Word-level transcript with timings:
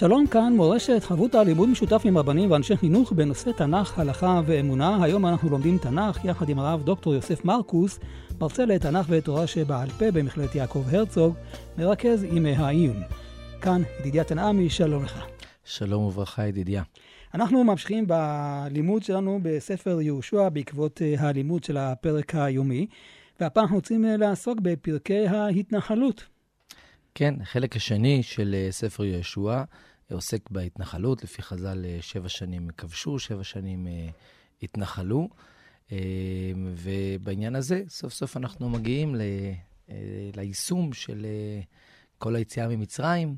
שלום 0.00 0.26
כאן, 0.26 0.52
מורשת 0.56 1.04
חברותא 1.04 1.36
לימוד 1.36 1.68
משותף 1.68 2.02
עם 2.04 2.18
רבנים 2.18 2.50
ואנשי 2.50 2.76
חינוך 2.76 3.12
בנושא 3.12 3.50
תנ"ך, 3.50 3.98
הלכה 3.98 4.40
ואמונה. 4.46 5.04
היום 5.04 5.26
אנחנו 5.26 5.50
לומדים 5.50 5.78
תנ"ך 5.78 6.24
יחד 6.24 6.48
עם 6.48 6.58
הרב 6.58 6.82
דוקטור 6.82 7.14
יוסף 7.14 7.44
מרקוס, 7.44 7.98
מרצה 8.40 8.64
לתנ"ך 8.64 9.06
ותורה 9.08 9.46
שבעל 9.46 9.88
פה 9.88 10.10
במכללת 10.10 10.54
יעקב 10.54 10.84
הרצוג, 10.90 11.34
מרכז 11.78 12.24
ימי 12.24 12.52
העיון. 12.56 13.02
כאן 13.60 13.82
ידידיה 14.00 14.24
תנעמי, 14.24 14.70
שלום 14.70 15.04
לך. 15.04 15.24
שלום 15.64 16.04
וברכה 16.04 16.46
ידידיה. 16.46 16.82
אנחנו 17.34 17.64
ממשיכים 17.64 18.06
בלימוד 18.06 19.02
שלנו 19.02 19.38
בספר 19.42 20.00
יהושע 20.00 20.48
בעקבות 20.48 21.02
אה, 21.02 21.14
הלימוד 21.18 21.64
של 21.64 21.76
הפרק 21.76 22.34
היומי, 22.34 22.86
והפעם 23.40 23.62
אנחנו 23.62 23.76
רוצים 23.76 24.04
אה, 24.04 24.16
לעסוק 24.16 24.60
בפרקי 24.60 25.26
ההתנחלות. 25.26 26.24
כן, 27.14 27.34
החלק 27.40 27.76
השני 27.76 28.22
של 28.22 28.54
אה, 28.54 28.66
ספר 28.70 29.04
יהושע 29.04 29.62
עוסק 30.14 30.50
בהתנחלות, 30.50 31.24
לפי 31.24 31.42
חז"ל 31.42 31.84
אה, 31.84 31.98
שבע 32.00 32.28
שנים 32.28 32.68
כבשו, 32.76 33.18
שבע 33.18 33.44
שנים 33.44 33.86
אה, 33.86 34.08
התנחלו. 34.62 35.28
אה, 35.92 35.98
ובעניין 36.76 37.56
הזה, 37.56 37.82
סוף 37.88 38.12
סוף 38.12 38.36
אנחנו 38.36 38.68
מגיעים 38.68 39.14
ל, 39.14 39.20
ליישום 40.36 40.92
של 40.92 41.26
כל 42.18 42.36
היציאה 42.36 42.68
ממצרים, 42.68 43.36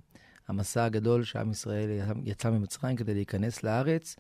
המסע 0.48 0.84
הגדול 0.84 1.24
שעם 1.24 1.50
ישראל 1.50 1.88
יצא 2.24 2.50
ממצרים 2.50 2.96
כדי 2.96 3.14
להיכנס 3.14 3.62
לארץ, 3.62 4.16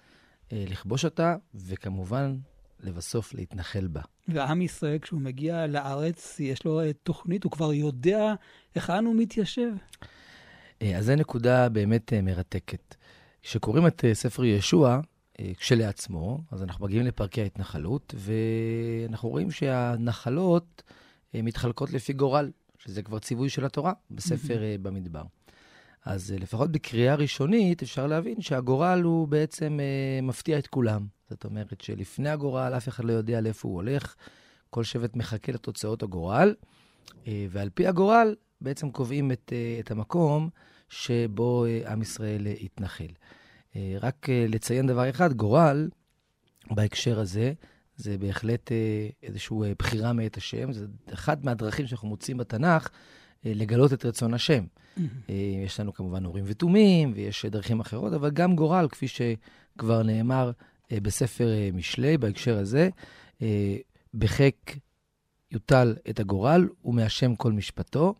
לכבוש 0.52 1.04
אותה, 1.04 1.36
וכמובן, 1.54 2.36
לבסוף 2.80 3.34
להתנחל 3.34 3.86
בה. 3.86 4.00
ועם 4.28 4.62
ישראל, 4.62 4.98
כשהוא 4.98 5.20
מגיע 5.20 5.66
לארץ, 5.66 6.40
יש 6.40 6.64
לו 6.64 6.80
תוכנית, 7.02 7.44
הוא 7.44 7.52
כבר 7.52 7.72
יודע 7.72 8.34
היכן 8.74 9.04
הוא 9.04 9.14
מתיישב. 9.18 9.72
אה, 10.82 10.98
אז 10.98 11.06
זו 11.06 11.16
נקודה 11.16 11.68
באמת 11.68 12.12
אה, 12.12 12.22
מרתקת. 12.22 12.94
כשקוראים 13.42 13.86
את 13.86 14.04
אה, 14.04 14.14
ספר 14.14 14.44
ישוע, 14.44 15.00
כשלעצמו, 15.56 16.40
אז 16.50 16.62
אנחנו 16.62 16.84
מגיעים 16.84 17.06
לפרקי 17.06 17.42
ההתנחלות, 17.42 18.14
ואנחנו 18.18 19.28
רואים 19.28 19.50
שהנחלות 19.50 20.82
מתחלקות 21.34 21.92
לפי 21.92 22.12
גורל, 22.12 22.50
שזה 22.78 23.02
כבר 23.02 23.18
ציווי 23.18 23.48
של 23.48 23.64
התורה 23.64 23.92
בספר 24.10 24.54
mm-hmm. 24.54 24.82
במדבר. 24.82 25.22
אז 26.04 26.34
לפחות 26.38 26.72
בקריאה 26.72 27.14
ראשונית 27.14 27.82
אפשר 27.82 28.06
להבין 28.06 28.40
שהגורל 28.40 29.00
הוא 29.02 29.28
בעצם 29.28 29.78
מפתיע 30.22 30.58
את 30.58 30.66
כולם. 30.66 31.06
זאת 31.30 31.44
אומרת 31.44 31.80
שלפני 31.80 32.28
הגורל 32.28 32.72
אף 32.76 32.88
אחד 32.88 33.04
לא 33.04 33.12
יודע 33.12 33.40
לאיפה 33.40 33.68
הוא 33.68 33.76
הולך, 33.76 34.14
כל 34.70 34.84
שבט 34.84 35.16
מחכה 35.16 35.52
לתוצאות 35.52 36.02
הגורל, 36.02 36.54
ועל 37.26 37.70
פי 37.74 37.86
הגורל 37.86 38.34
בעצם 38.60 38.90
קובעים 38.90 39.32
את, 39.32 39.52
את 39.80 39.90
המקום 39.90 40.50
שבו 40.92 41.64
אה, 41.64 41.92
עם 41.92 42.02
ישראל 42.02 42.46
אה, 42.46 42.52
התנחל. 42.52 43.06
אה, 43.76 43.96
רק 44.00 44.26
לציין 44.48 44.86
דבר 44.86 45.10
אחד, 45.10 45.32
גורל, 45.32 45.88
בהקשר 46.70 47.20
הזה, 47.20 47.52
זה 47.96 48.18
בהחלט 48.18 48.72
איזושהי 49.22 49.56
בחירה 49.78 50.12
מאת 50.12 50.36
השם. 50.36 50.72
זה 50.72 50.86
אחת 51.14 51.44
מהדרכים 51.44 51.86
שאנחנו 51.86 52.08
מוצאים 52.08 52.36
בתנ"ך 52.36 52.88
לגלות 53.44 53.92
את 53.92 54.04
רצון 54.04 54.34
השם. 54.34 54.64
Mm-hmm. 54.64 55.32
יש 55.66 55.80
לנו 55.80 55.92
כמובן 55.92 56.24
הורים 56.24 56.44
ותומים, 56.46 57.12
ויש 57.14 57.46
דרכים 57.46 57.80
אחרות, 57.80 58.12
אבל 58.12 58.30
גם 58.30 58.56
גורל, 58.56 58.88
כפי 58.90 59.06
שכבר 59.08 60.02
נאמר 60.02 60.50
בספר 60.92 61.48
משלי, 61.72 62.18
בהקשר 62.18 62.58
הזה, 62.58 62.88
בחק 64.14 64.54
יוטל 65.50 65.96
את 66.10 66.20
הגורל 66.20 66.68
ומהשם 66.84 67.34
כל 67.34 67.52
משפטו. 67.52 68.14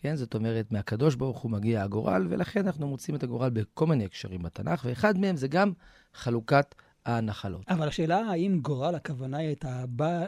כן? 0.00 0.16
זאת 0.16 0.34
אומרת, 0.34 0.72
מהקדוש 0.72 1.14
ברוך 1.14 1.38
הוא 1.38 1.50
מגיע 1.50 1.82
הגורל, 1.82 2.26
ולכן 2.30 2.66
אנחנו 2.66 2.88
מוצאים 2.88 3.16
את 3.16 3.22
הגורל 3.22 3.50
בכל 3.50 3.86
מיני 3.86 4.04
הקשרים 4.04 4.42
בתנ"ך, 4.42 4.84
ואחד 4.84 5.18
מהם 5.18 5.36
זה 5.36 5.48
גם 5.48 5.72
חלוקת 6.14 6.74
הנחלות. 7.06 7.62
אבל 7.68 7.88
השאלה 7.88 8.18
האם 8.18 8.60
גורל 8.62 8.94
הכוונה 8.94 9.38
היא, 9.38 9.52
אתה 9.52 9.84
בא 9.88 10.24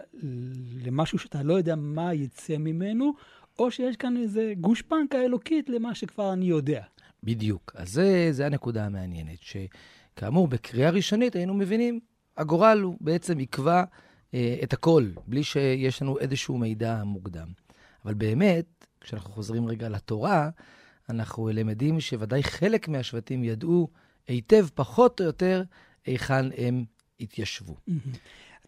למשהו 0.84 1.18
שאתה 1.18 1.42
לא 1.42 1.54
יודע 1.54 1.76
מה 1.76 2.14
יצא 2.14 2.56
ממנו, 2.58 3.12
או 3.58 3.70
שיש 3.70 3.96
כאן 3.96 4.16
איזה 4.16 4.52
גושפנקה 4.60 5.18
אלוקית 5.24 5.68
למה 5.68 5.94
שכבר 5.94 6.32
אני 6.32 6.46
יודע. 6.46 6.82
בדיוק. 7.22 7.72
אז 7.76 7.92
זה, 7.92 8.28
זה 8.30 8.46
הנקודה 8.46 8.86
המעניינת, 8.86 9.38
שכאמור, 9.40 10.48
בקריאה 10.48 10.90
ראשונית 10.90 11.36
היינו 11.36 11.54
מבינים, 11.54 12.00
הגורל 12.36 12.80
הוא 12.82 12.96
בעצם 13.00 13.40
יקבע 13.40 13.84
אה, 14.34 14.56
את 14.62 14.72
הכל, 14.72 15.10
בלי 15.26 15.44
שיש 15.44 16.02
לנו 16.02 16.18
איזשהו 16.18 16.58
מידע 16.58 17.04
מוקדם. 17.04 17.48
אבל 18.04 18.14
באמת, 18.14 18.81
כשאנחנו 19.02 19.32
חוזרים 19.32 19.66
רגע 19.66 19.88
לתורה, 19.88 20.50
אנחנו 21.08 21.48
למדים 21.48 22.00
שוודאי 22.00 22.42
חלק 22.42 22.88
מהשבטים 22.88 23.44
ידעו 23.44 23.88
היטב, 24.28 24.66
פחות 24.74 25.20
או 25.20 25.26
יותר, 25.26 25.62
היכן 26.06 26.46
הם 26.56 26.84
התיישבו. 27.20 27.76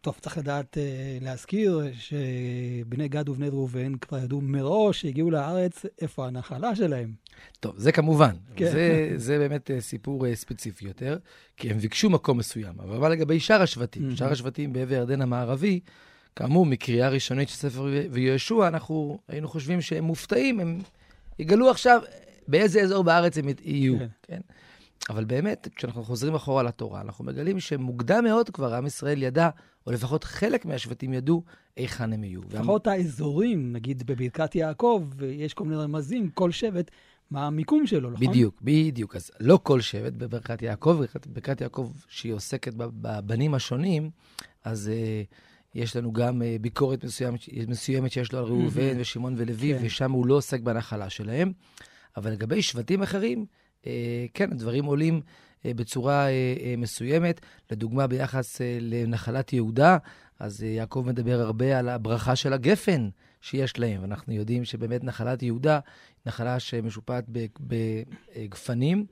טוב, 0.00 0.16
צריך 0.20 0.38
לדעת 0.38 0.76
uh, 0.76 1.24
להזכיר 1.24 1.82
שבני 1.92 3.08
גד 3.08 3.28
ובני 3.28 3.48
ראובן 3.48 3.94
כבר 3.94 4.18
ידעו 4.18 4.40
מראש 4.40 5.00
שהגיעו 5.00 5.30
לארץ 5.30 5.82
איפה 6.00 6.26
הנחלה 6.26 6.76
שלהם. 6.76 7.12
טוב, 7.60 7.74
זה 7.78 7.92
כמובן. 7.92 8.34
כן. 8.56 8.72
זה, 8.72 9.12
זה 9.16 9.38
באמת 9.38 9.70
uh, 9.70 9.80
סיפור 9.80 10.26
uh, 10.26 10.28
ספציפי 10.34 10.86
יותר, 10.86 11.18
כי 11.56 11.70
הם 11.70 11.78
ביקשו 11.78 12.10
מקום 12.10 12.38
מסוים. 12.38 12.80
אבל 12.80 12.98
מה 12.98 13.08
לגבי 13.08 13.40
שאר 13.40 13.62
השבטים? 13.62 14.16
שאר 14.16 14.32
השבטים 14.32 14.72
בעבר 14.72 14.94
ירדן 14.94 15.22
המערבי, 15.22 15.80
כאמור, 16.36 16.66
מקריאה 16.66 17.08
ראשונית 17.08 17.48
של 17.48 17.56
ספר 17.56 17.86
ויהושע, 18.10 18.68
אנחנו 18.68 19.18
היינו 19.28 19.48
חושבים 19.48 19.80
שהם 19.80 20.04
מופתעים, 20.04 20.60
הם 20.60 20.80
יגלו 21.38 21.70
עכשיו 21.70 22.00
באיזה 22.48 22.82
אזור 22.82 23.04
בארץ 23.04 23.38
הם 23.38 23.44
יהיו, 23.64 23.98
כן. 23.98 24.06
כן? 24.22 24.40
אבל 25.10 25.24
באמת, 25.24 25.68
כשאנחנו 25.76 26.04
חוזרים 26.04 26.34
אחורה 26.34 26.62
לתורה, 26.62 27.00
אנחנו 27.00 27.24
מגלים 27.24 27.60
שמוקדם 27.60 28.24
מאוד 28.24 28.50
כבר 28.50 28.74
עם 28.74 28.86
ישראל 28.86 29.22
ידע, 29.22 29.48
או 29.86 29.92
לפחות 29.92 30.24
חלק 30.24 30.64
מהשבטים 30.64 31.12
ידעו, 31.12 31.42
היכן 31.76 32.12
הם 32.12 32.24
יהיו. 32.24 32.40
לפחות 32.50 32.86
גם... 32.86 32.92
האזורים, 32.92 33.72
נגיד 33.72 34.02
בברכת 34.06 34.54
יעקב, 34.54 35.08
יש 35.22 35.54
כל 35.54 35.64
מיני 35.64 35.76
רמזים, 35.76 36.30
כל 36.30 36.50
שבט, 36.50 36.90
מה 37.30 37.46
המיקום 37.46 37.86
שלו, 37.86 38.10
נכון? 38.10 38.26
בדיוק, 38.26 38.62
בדיוק. 38.62 39.16
אז 39.16 39.30
לא 39.40 39.58
כל 39.62 39.80
שבט 39.80 40.12
בברכת 40.12 40.62
יעקב, 40.62 41.00
ברכת 41.26 41.60
יעקב 41.60 41.90
שהיא 42.08 42.32
עוסקת 42.32 42.74
בבנים 42.76 43.54
השונים, 43.54 44.10
אז... 44.64 44.90
Uh, 44.90 45.34
יש 45.74 45.96
לנו 45.96 46.12
גם 46.12 46.42
uh, 46.42 46.44
ביקורת 46.60 47.04
מסוים, 47.04 47.34
מסוימת 47.68 48.12
שיש 48.12 48.32
לו 48.32 48.38
על 48.38 48.44
ראובן 48.44 48.96
mm-hmm. 48.96 49.00
ושמעון 49.00 49.34
ולוי, 49.36 49.78
כן. 49.78 49.86
ושם 49.86 50.12
הוא 50.12 50.26
לא 50.26 50.34
עוסק 50.34 50.60
בנחלה 50.60 51.10
שלהם. 51.10 51.52
אבל 52.16 52.30
לגבי 52.30 52.62
שבטים 52.62 53.02
אחרים, 53.02 53.46
uh, 53.82 53.86
כן, 54.34 54.52
הדברים 54.52 54.84
עולים 54.84 55.20
uh, 55.20 55.66
בצורה 55.76 56.26
מסוימת. 56.78 57.40
לדוגמה, 57.70 58.06
ביחס 58.06 58.60
לנחלת 58.80 59.52
יהודה, 59.52 59.98
אז 60.38 60.62
יעקב 60.62 61.04
מדבר 61.06 61.40
הרבה 61.40 61.78
על 61.78 61.88
הברכה 61.88 62.36
של 62.36 62.52
הגפן 62.52 63.08
שיש 63.40 63.78
להם. 63.78 64.02
ואנחנו 64.02 64.32
יודעים 64.32 64.64
שבאמת 64.64 65.04
נחלת 65.04 65.42
יהודה, 65.42 65.80
נחלה 66.26 66.60
שמשופעת 66.60 67.24
בגפנים. 67.60 69.06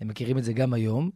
הם 0.00 0.08
מכירים 0.08 0.38
את 0.38 0.44
זה 0.44 0.52
גם 0.52 0.72
היום. 0.72 1.10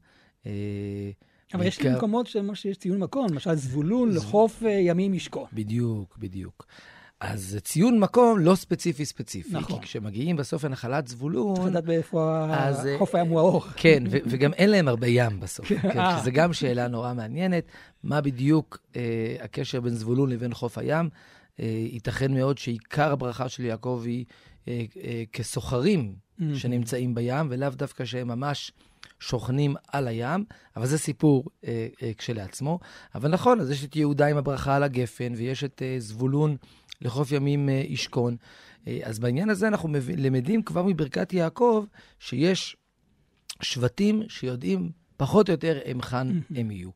אבל 1.54 1.66
יש 1.66 1.80
לי 1.80 1.94
מקומות 1.96 2.26
שממש 2.26 2.64
יש 2.64 2.76
ציון 2.76 2.98
מקום, 2.98 3.26
למשל 3.30 3.54
זבולון, 3.54 4.14
לחוף 4.14 4.62
אה, 4.62 4.70
ימים 4.70 5.14
ישכון. 5.14 5.46
בדיוק, 5.52 6.16
בדיוק. 6.18 6.66
אז 7.20 7.58
ציון 7.64 7.98
מקום 7.98 8.38
לא 8.38 8.54
ספציפי 8.54 9.04
ספציפי. 9.04 9.52
נכון. 9.52 9.80
כי 9.80 9.86
כשמגיעים 9.86 10.36
בסוף 10.36 10.64
לנחלת 10.64 11.08
זבולון... 11.08 11.54
צריך 11.56 11.66
לדעת 11.66 11.84
באיפה 11.84 12.46
החוף 12.48 13.14
הים 13.14 13.26
הוא 13.26 13.40
ארוך. 13.40 13.66
כן, 13.76 14.02
וגם 14.06 14.52
אין 14.52 14.70
להם 14.70 14.88
הרבה 14.88 15.06
ים 15.06 15.40
בסוף. 15.40 15.66
כן, 15.66 15.92
כן 15.92 16.00
שזו 16.20 16.30
גם 16.34 16.52
שאלה 16.52 16.88
נורא 16.88 17.14
מעניינת, 17.14 17.64
מה 18.02 18.20
בדיוק 18.20 18.78
אה, 18.96 19.36
הקשר 19.40 19.80
בין 19.80 19.94
זבולון 19.94 20.30
לבין 20.30 20.54
חוף 20.54 20.78
הים. 20.78 21.08
אה, 21.60 21.86
ייתכן 21.92 22.34
מאוד 22.34 22.58
שעיקר 22.58 23.12
הברכה 23.12 23.48
של 23.48 23.64
יעקב 23.64 24.02
היא 24.04 24.24
אה, 24.68 24.84
אה, 25.04 25.22
כסוחרים 25.32 26.14
mm-hmm. 26.14 26.44
שנמצאים 26.54 27.14
בים, 27.14 27.46
ולאו 27.50 27.70
דווקא 27.70 28.04
שהם 28.04 28.28
ממש... 28.28 28.72
שוכנים 29.20 29.74
על 29.88 30.08
הים, 30.08 30.44
אבל 30.76 30.86
זה 30.86 30.98
סיפור 30.98 31.44
אה, 31.64 31.86
אה, 32.02 32.10
כשלעצמו. 32.18 32.78
אבל 33.14 33.30
נכון, 33.30 33.60
אז 33.60 33.70
יש 33.70 33.84
את 33.84 33.96
יהודה 33.96 34.26
עם 34.26 34.36
הברכה 34.36 34.76
על 34.76 34.82
הגפן, 34.82 35.32
ויש 35.36 35.64
את 35.64 35.82
אה, 35.82 35.96
זבולון 35.98 36.56
לחוף 37.00 37.32
ימים 37.32 37.68
אה, 37.68 37.82
ישכון. 37.88 38.36
אה, 38.86 38.98
אז 39.02 39.18
בעניין 39.18 39.50
הזה 39.50 39.68
אנחנו 39.68 39.88
למדים 40.16 40.62
כבר 40.62 40.82
מברכת 40.82 41.32
יעקב 41.32 41.84
שיש 42.18 42.76
שבטים 43.62 44.22
שיודעים 44.28 44.90
פחות 45.16 45.48
או 45.48 45.52
יותר 45.52 45.78
היכן 45.84 46.26
הם 46.56 46.70
יהיו. 46.70 46.90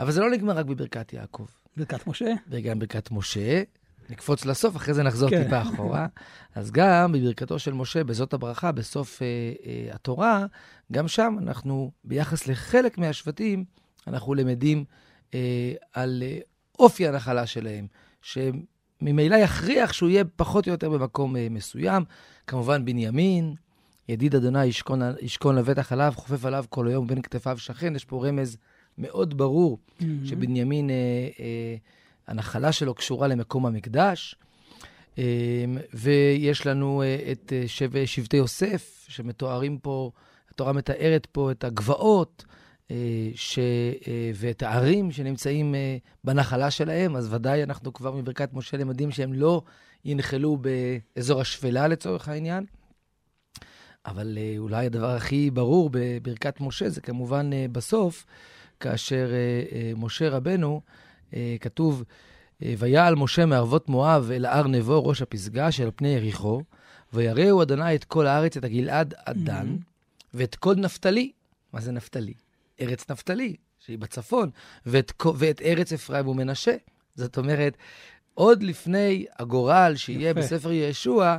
אבל 0.00 0.12
זה 0.12 0.20
לא 0.20 0.30
נגמר 0.30 0.56
רק 0.56 0.66
בברכת 0.66 1.12
יעקב. 1.12 1.46
ברכת 1.76 2.06
משה? 2.06 2.32
וגם 2.48 2.78
ברכת 2.78 3.10
משה. 3.10 3.62
נקפוץ 4.10 4.44
לסוף, 4.46 4.76
אחרי 4.76 4.94
זה 4.94 5.02
נחזור 5.02 5.30
כן. 5.30 5.44
טיפה 5.44 5.62
אחורה. 5.62 6.06
אז 6.54 6.70
גם 6.70 7.12
בברכתו 7.12 7.58
של 7.58 7.72
משה, 7.72 8.04
בזאת 8.04 8.32
הברכה, 8.32 8.72
בסוף 8.72 9.22
אה, 9.22 9.26
אה, 9.66 9.94
התורה, 9.94 10.46
גם 10.92 11.08
שם 11.08 11.36
אנחנו, 11.42 11.90
ביחס 12.04 12.46
לחלק 12.46 12.98
מהשבטים, 12.98 13.64
אנחנו 14.06 14.34
למדים 14.34 14.84
אה, 15.34 15.72
על 15.92 16.22
אה, 16.26 16.38
אופי 16.78 17.08
הנחלה 17.08 17.46
שלהם, 17.46 17.86
שממילא 18.22 19.36
יכריח 19.36 19.92
שהוא 19.92 20.08
יהיה 20.08 20.24
פחות 20.36 20.66
או 20.66 20.72
יותר 20.72 20.90
במקום 20.90 21.36
אה, 21.36 21.46
מסוים. 21.50 22.04
כמובן, 22.46 22.84
בנימין, 22.84 23.54
ידיד 24.08 24.34
אדוני 24.34 24.64
ישכון, 24.64 25.00
ישכון 25.20 25.56
לבטח 25.56 25.92
עליו, 25.92 26.12
חופף 26.16 26.44
עליו 26.44 26.64
כל 26.68 26.88
היום 26.88 27.06
בין 27.06 27.22
כתפיו 27.22 27.58
שכן. 27.58 27.96
יש 27.96 28.04
פה 28.04 28.26
רמז 28.26 28.56
מאוד 28.98 29.38
ברור 29.38 29.78
שבנימין, 30.24 30.90
אה, 30.90 30.94
אה, 31.40 31.76
הנחלה 32.30 32.72
שלו 32.72 32.94
קשורה 32.94 33.28
למקום 33.28 33.66
המקדש. 33.66 34.36
אה, 35.18 35.64
ויש 35.94 36.66
לנו 36.66 37.02
אה, 37.02 37.32
את 37.32 37.52
אה, 37.52 37.62
שב, 37.66 38.04
שבטי 38.06 38.36
יוסף, 38.36 39.06
שמתוארים 39.08 39.78
פה, 39.78 40.10
התורה 40.50 40.72
מתארת 40.72 41.26
פה 41.32 41.50
את 41.50 41.64
הגבעות 41.64 42.44
אה, 42.90 42.96
ש, 43.34 43.58
ואת 44.34 44.62
הערים 44.62 45.12
שנמצאים 45.12 45.74
בנחלה 46.24 46.70
שלהם, 46.70 47.16
אז 47.16 47.34
ודאי 47.34 47.62
אנחנו 47.62 47.92
כבר 47.92 48.12
מברכת 48.12 48.50
משה 48.52 48.76
למדים 48.76 49.10
שהם 49.10 49.32
לא 49.32 49.62
ינחלו 50.04 50.58
באזור 51.16 51.40
השפלה 51.40 51.88
לצורך 51.88 52.28
העניין. 52.28 52.64
אבל 54.06 54.38
אולי 54.58 54.86
הדבר 54.86 55.10
הכי 55.10 55.50
ברור 55.50 55.90
בברכת 55.92 56.60
משה 56.60 56.88
זה 56.88 57.00
כמובן 57.00 57.50
בסוף, 57.72 58.26
כאשר 58.80 59.30
משה 59.96 60.28
רבנו, 60.28 60.80
כתוב, 61.60 62.04
אה, 62.62 62.74
ויעל 62.78 63.14
משה 63.14 63.46
מערבות 63.46 63.88
מואב 63.88 64.30
אל 64.30 64.44
ההר 64.44 64.66
נבו, 64.66 65.04
ראש 65.04 65.22
הפסגה, 65.22 65.72
של 65.72 65.90
פני 65.96 66.08
יריחו, 66.08 66.62
ויראו 67.12 67.62
אדוני 67.62 67.94
את 67.94 68.04
כל 68.04 68.26
הארץ, 68.26 68.56
את 68.56 68.64
הגלעד 68.64 69.14
עד 69.24 69.44
דן, 69.44 69.76
ואת 70.34 70.54
כל 70.54 70.74
נפתלי. 70.74 71.32
מה 71.72 71.80
זה 71.80 71.92
נפתלי? 71.92 72.34
ארץ 72.80 73.10
נפתלי, 73.10 73.56
שהיא 73.78 73.98
בצפון, 73.98 74.50
ואת, 74.86 75.12
ואת 75.34 75.62
ארץ 75.62 75.92
אפרים 75.92 76.28
ומנשה. 76.28 76.74
זאת 77.14 77.38
אומרת, 77.38 77.76
עוד 78.34 78.62
לפני 78.62 79.24
הגורל 79.38 79.92
שיהיה 79.96 80.30
יפה. 80.30 80.40
בספר 80.40 80.72
ישוע, 80.72 81.38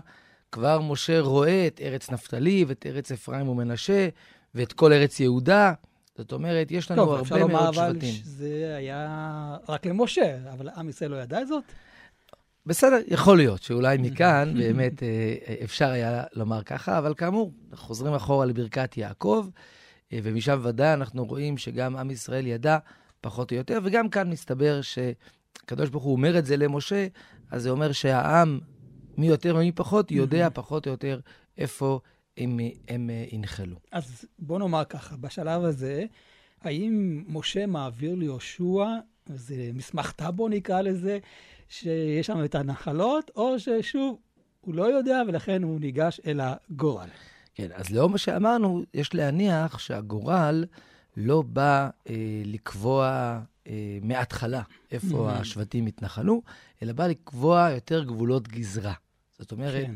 כבר 0.51 0.81
משה 0.81 1.19
רואה 1.19 1.67
את 1.67 1.81
ארץ 1.83 2.09
נפתלי 2.09 2.65
ואת 2.67 2.85
ארץ 2.85 3.11
אפרים 3.11 3.49
ומנשה 3.49 4.09
ואת 4.55 4.73
כל 4.73 4.93
ארץ 4.93 5.19
יהודה. 5.19 5.73
זאת 6.17 6.31
אומרת, 6.31 6.71
יש 6.71 6.91
לנו 6.91 7.05
טוב, 7.05 7.19
אפשר 7.19 7.35
הרבה 7.35 7.47
לומר 7.47 7.63
מאוד 7.63 7.77
אבל 7.77 7.93
שבטים. 7.93 8.13
שזה 8.13 8.75
היה 8.77 9.57
רק 9.69 9.85
למשה, 9.85 10.37
אבל 10.53 10.69
עם 10.69 10.89
ישראל 10.89 11.11
לא 11.11 11.15
ידע 11.15 11.45
זאת? 11.45 11.63
בסדר, 12.65 12.97
יכול 13.07 13.37
להיות 13.37 13.63
שאולי 13.63 13.97
מכאן 14.05 14.53
באמת 14.57 15.03
אה, 15.03 15.35
אפשר 15.63 15.89
היה 15.89 16.23
לומר 16.33 16.63
ככה, 16.63 16.97
אבל 16.97 17.13
כאמור, 17.13 17.51
חוזרים 17.73 18.13
אחורה 18.13 18.45
לברכת 18.45 18.97
יעקב, 18.97 19.47
אה, 20.13 20.19
ומשם 20.23 20.59
ודאי 20.63 20.93
אנחנו 20.93 21.25
רואים 21.25 21.57
שגם 21.57 21.95
עם 21.95 22.11
ישראל 22.11 22.47
ידע 22.47 22.77
פחות 23.21 23.51
או 23.51 23.57
יותר, 23.57 23.79
וגם 23.83 24.09
כאן 24.09 24.29
מסתבר 24.29 24.79
שהקדוש 24.81 25.89
ברוך 25.89 26.03
הוא 26.03 26.11
אומר 26.11 26.39
את 26.39 26.45
זה 26.45 26.57
למשה, 26.57 27.07
אז 27.51 27.63
זה 27.63 27.69
אומר 27.69 27.91
שהעם, 27.91 28.59
מי 29.17 29.27
יותר 29.27 29.55
ומי 29.55 29.71
פחות, 29.71 30.11
יודע 30.11 30.49
פחות 30.53 30.87
או 30.87 30.91
יותר 30.91 31.19
איפה 31.57 31.99
הם, 32.37 32.59
הם 32.87 33.09
אה, 33.09 33.25
ינחלו. 33.31 33.75
אז 33.91 34.25
בוא 34.39 34.59
נאמר 34.59 34.83
ככה, 34.85 35.15
בשלב 35.17 35.63
הזה, 35.63 36.05
האם 36.61 37.23
משה 37.27 37.65
מעביר 37.65 38.15
ליהושע, 38.15 38.85
זה 39.35 39.69
מסמך 39.73 40.11
טאבו 40.11 40.49
נקרא 40.49 40.81
לזה, 40.81 41.19
שיש 41.69 42.27
שם 42.27 42.43
את 42.45 42.55
הנחלות, 42.55 43.31
או 43.35 43.59
ששוב, 43.59 44.19
הוא 44.61 44.75
לא 44.75 44.83
יודע 44.83 45.21
ולכן 45.27 45.63
הוא 45.63 45.79
ניגש 45.79 46.21
אל 46.25 46.39
הגורל. 46.43 47.09
כן, 47.55 47.67
אז 47.73 47.89
לאור 47.89 48.09
מה 48.09 48.17
שאמרנו, 48.17 48.83
יש 48.93 49.13
להניח 49.15 49.79
שהגורל 49.79 50.65
לא 51.17 51.41
בא 51.41 51.89
אה, 52.09 52.15
לקבוע 52.45 53.07
אה, 53.67 53.97
מההתחלה 54.01 54.61
איפה 54.91 55.29
Mhm. 55.29 55.31
השבטים 55.31 55.87
יתנחלו, 55.87 56.41
אלא 56.83 56.93
בא 56.93 57.07
לקבוע 57.07 57.69
יותר 57.71 58.03
גבולות 58.03 58.47
גזרה. 58.47 58.93
זאת 59.39 59.51
אומרת, 59.51 59.85
כן. 59.85 59.95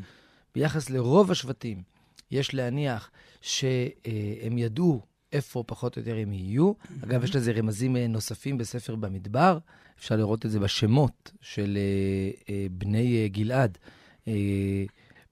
ביחס 0.56 0.90
לרוב 0.90 1.32
השבטים, 1.32 1.84
יש 2.32 2.54
להניח 2.54 3.12
שהם 3.42 4.58
ידעו 4.58 5.02
איפה 5.36 5.64
פחות 5.68 5.98
או 5.98 6.02
יותר 6.02 6.18
הם 6.18 6.34
יהיו. 6.34 6.74
אגב, 7.04 7.24
יש 7.24 7.36
לזה 7.36 7.52
רמזים 7.52 7.98
אה, 7.98 8.08
נוספים 8.08 8.58
בספר 8.58 8.96
במדבר. 8.96 9.58
אפשר 10.00 10.16
לראות 10.16 10.46
את 10.46 10.52
זה 10.52 10.60
בשמות 10.60 11.32
של 11.42 11.78
אה, 11.78 12.54
אה, 12.54 12.68
בני 12.72 13.30
גלעד. 13.30 13.78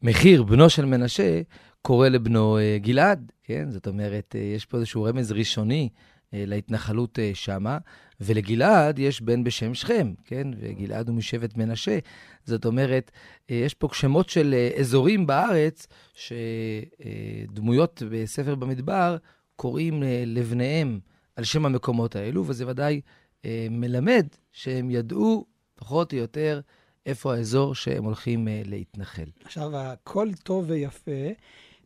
מחיר, 0.01 0.43
בנו 0.43 0.69
של 0.69 0.85
מנשה, 0.85 1.41
קורא 1.81 2.07
לבנו 2.07 2.57
גלעד, 2.77 3.31
כן? 3.43 3.71
זאת 3.71 3.87
אומרת, 3.87 4.35
יש 4.55 4.65
פה 4.65 4.77
איזשהו 4.77 5.03
רמז 5.03 5.31
ראשוני 5.31 5.89
להתנחלות 6.33 7.19
שמה, 7.33 7.77
ולגלעד 8.21 8.99
יש 8.99 9.21
בן 9.21 9.43
בשם 9.43 9.73
שכם, 9.73 10.13
כן? 10.25 10.47
וגלעד 10.59 11.07
הוא 11.07 11.15
משבט 11.15 11.57
מנשה. 11.57 11.99
זאת 12.45 12.65
אומרת, 12.65 13.11
אה, 13.49 13.55
יש 13.55 13.73
פה 13.73 13.87
שמות 13.93 14.29
של 14.29 14.53
אה, 14.53 14.79
אזורים 14.79 15.27
בארץ, 15.27 15.87
שדמויות 16.13 18.03
בספר 18.11 18.55
במדבר 18.55 19.17
קוראים 19.55 20.03
אה, 20.03 20.23
לבניהם 20.25 20.99
על 21.35 21.43
שם 21.43 21.65
המקומות 21.65 22.15
האלו, 22.15 22.47
וזה 22.47 22.67
ודאי 22.67 23.01
אה, 23.45 23.67
מלמד 23.69 24.27
שהם 24.51 24.89
ידעו 24.89 25.45
פחות 25.75 26.13
או 26.13 26.17
יותר 26.17 26.61
איפה 27.05 27.35
האזור 27.35 27.75
שהם 27.75 28.03
הולכים 28.03 28.47
אה, 28.47 28.61
להתנחל. 28.65 29.29
עכשיו, 29.45 29.77
הכל 29.77 30.29
טוב 30.43 30.65
ויפה. 30.67 31.11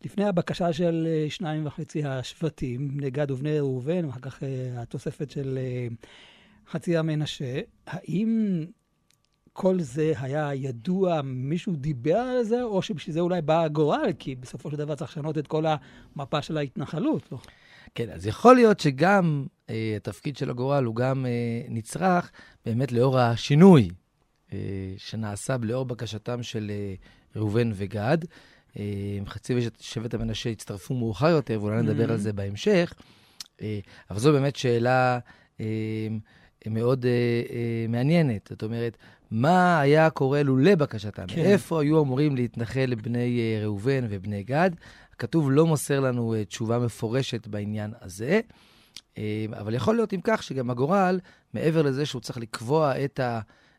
לפני 0.06 0.26
הבקשה 0.26 0.74
של 0.74 1.08
אה, 1.10 1.30
שניים 1.30 1.66
וחצי 1.66 2.04
השבטים, 2.04 2.98
בני 2.98 3.10
גד 3.10 3.32
ובני 3.32 3.60
ראובן, 3.60 4.06
ואחר 4.06 4.20
כך 4.20 4.44
אה, 4.44 4.82
התוספת 4.82 5.32
של 5.32 5.58
אה, 5.62 5.88
חצי 6.72 6.98
המנשה, 6.98 7.60
האם 7.88 8.66
כל 9.54 9.80
זה 9.80 10.14
היה 10.20 10.56
ידוע, 10.56 11.22
מישהו 11.24 11.76
דיבר 11.76 12.18
על 12.18 12.44
זה, 12.44 12.64
או 12.64 12.82
שבשביל 12.82 13.14
זה 13.14 13.20
אולי 13.20 13.42
בא 13.42 13.64
הגורל, 13.64 14.10
כי 14.20 14.36
בסופו 14.36 14.72
של 14.72 14.78
דבר 14.78 14.96
צריך 14.96 15.12
לשנות 15.12 15.38
את 15.38 15.48
כל 15.48 15.66
המפה 16.16 16.42
של 16.42 16.58
ההתנחלות, 16.58 17.32
לא? 17.32 17.38
כן, 17.96 18.10
אז 18.10 18.28
יכול 18.28 18.56
להיות 18.56 18.80
שגם 18.80 19.46
אה, 19.70 19.94
התפקיד 19.98 20.38
של 20.38 20.50
הגורל 20.50 20.84
הוא 20.84 20.96
גם 20.96 21.26
אה, 21.26 21.62
נצרך 21.70 22.32
באמת 22.66 22.92
לאור 22.92 23.20
השינוי 23.20 23.90
אה, 24.54 24.58
שנעשה 24.98 25.56
לאור 25.62 25.86
בקשתם 25.86 26.44
של 26.44 26.72
אה, 26.72 26.94
ראובן 27.36 27.72
וגד. 27.74 28.18
אה, 28.80 28.84
חצי 29.26 29.54
ושבט- 29.56 29.82
שבט 29.82 30.14
המנשה 30.14 30.50
הצטרפו 30.50 30.94
מאוחר 30.94 31.28
יותר, 31.30 31.60
ואולי 31.62 31.82
נדבר 31.82 32.12
על 32.12 32.18
זה 32.18 32.34
בהמשך. 32.34 32.94
אה, 33.62 33.80
אבל 34.12 34.20
זו 34.20 34.32
באמת 34.32 34.56
שאלה 34.56 35.20
אה, 35.60 36.08
מאוד 36.70 37.06
מעניינת. 37.90 38.48
זאת 38.50 38.64
אומרת, 38.64 38.98
מה 39.32 39.80
היה 39.80 40.10
קורה 40.10 40.44
לולא 40.44 40.76
בקשתם? 40.76 41.26
כן. 41.28 41.42
איפה 41.42 41.82
היו 41.82 42.04
אמורים 42.04 42.36
להתנחל 42.36 42.96
בני 42.96 43.60
ראובן 43.64 44.06
ובני 44.10 44.44
גד? 44.44 44.72
הכתוב 45.14 45.52
לא 45.52 45.66
מוסר 45.66 46.00
לנו 46.00 46.36
תשובה 46.48 46.80
מפורשת 46.80 47.48
בעניין 47.48 47.94
הזה, 48.02 48.40
אבל 49.54 49.74
יכול 49.74 49.96
להיות 49.96 50.14
אם 50.14 50.20
כך 50.24 50.44
שגם 50.44 50.70
הגורל, 50.70 51.20
מעבר 51.54 51.82
לזה 51.82 52.06
שהוא 52.06 52.22
צריך 52.22 52.38
לקבוע 52.38 53.06
את 53.06 53.20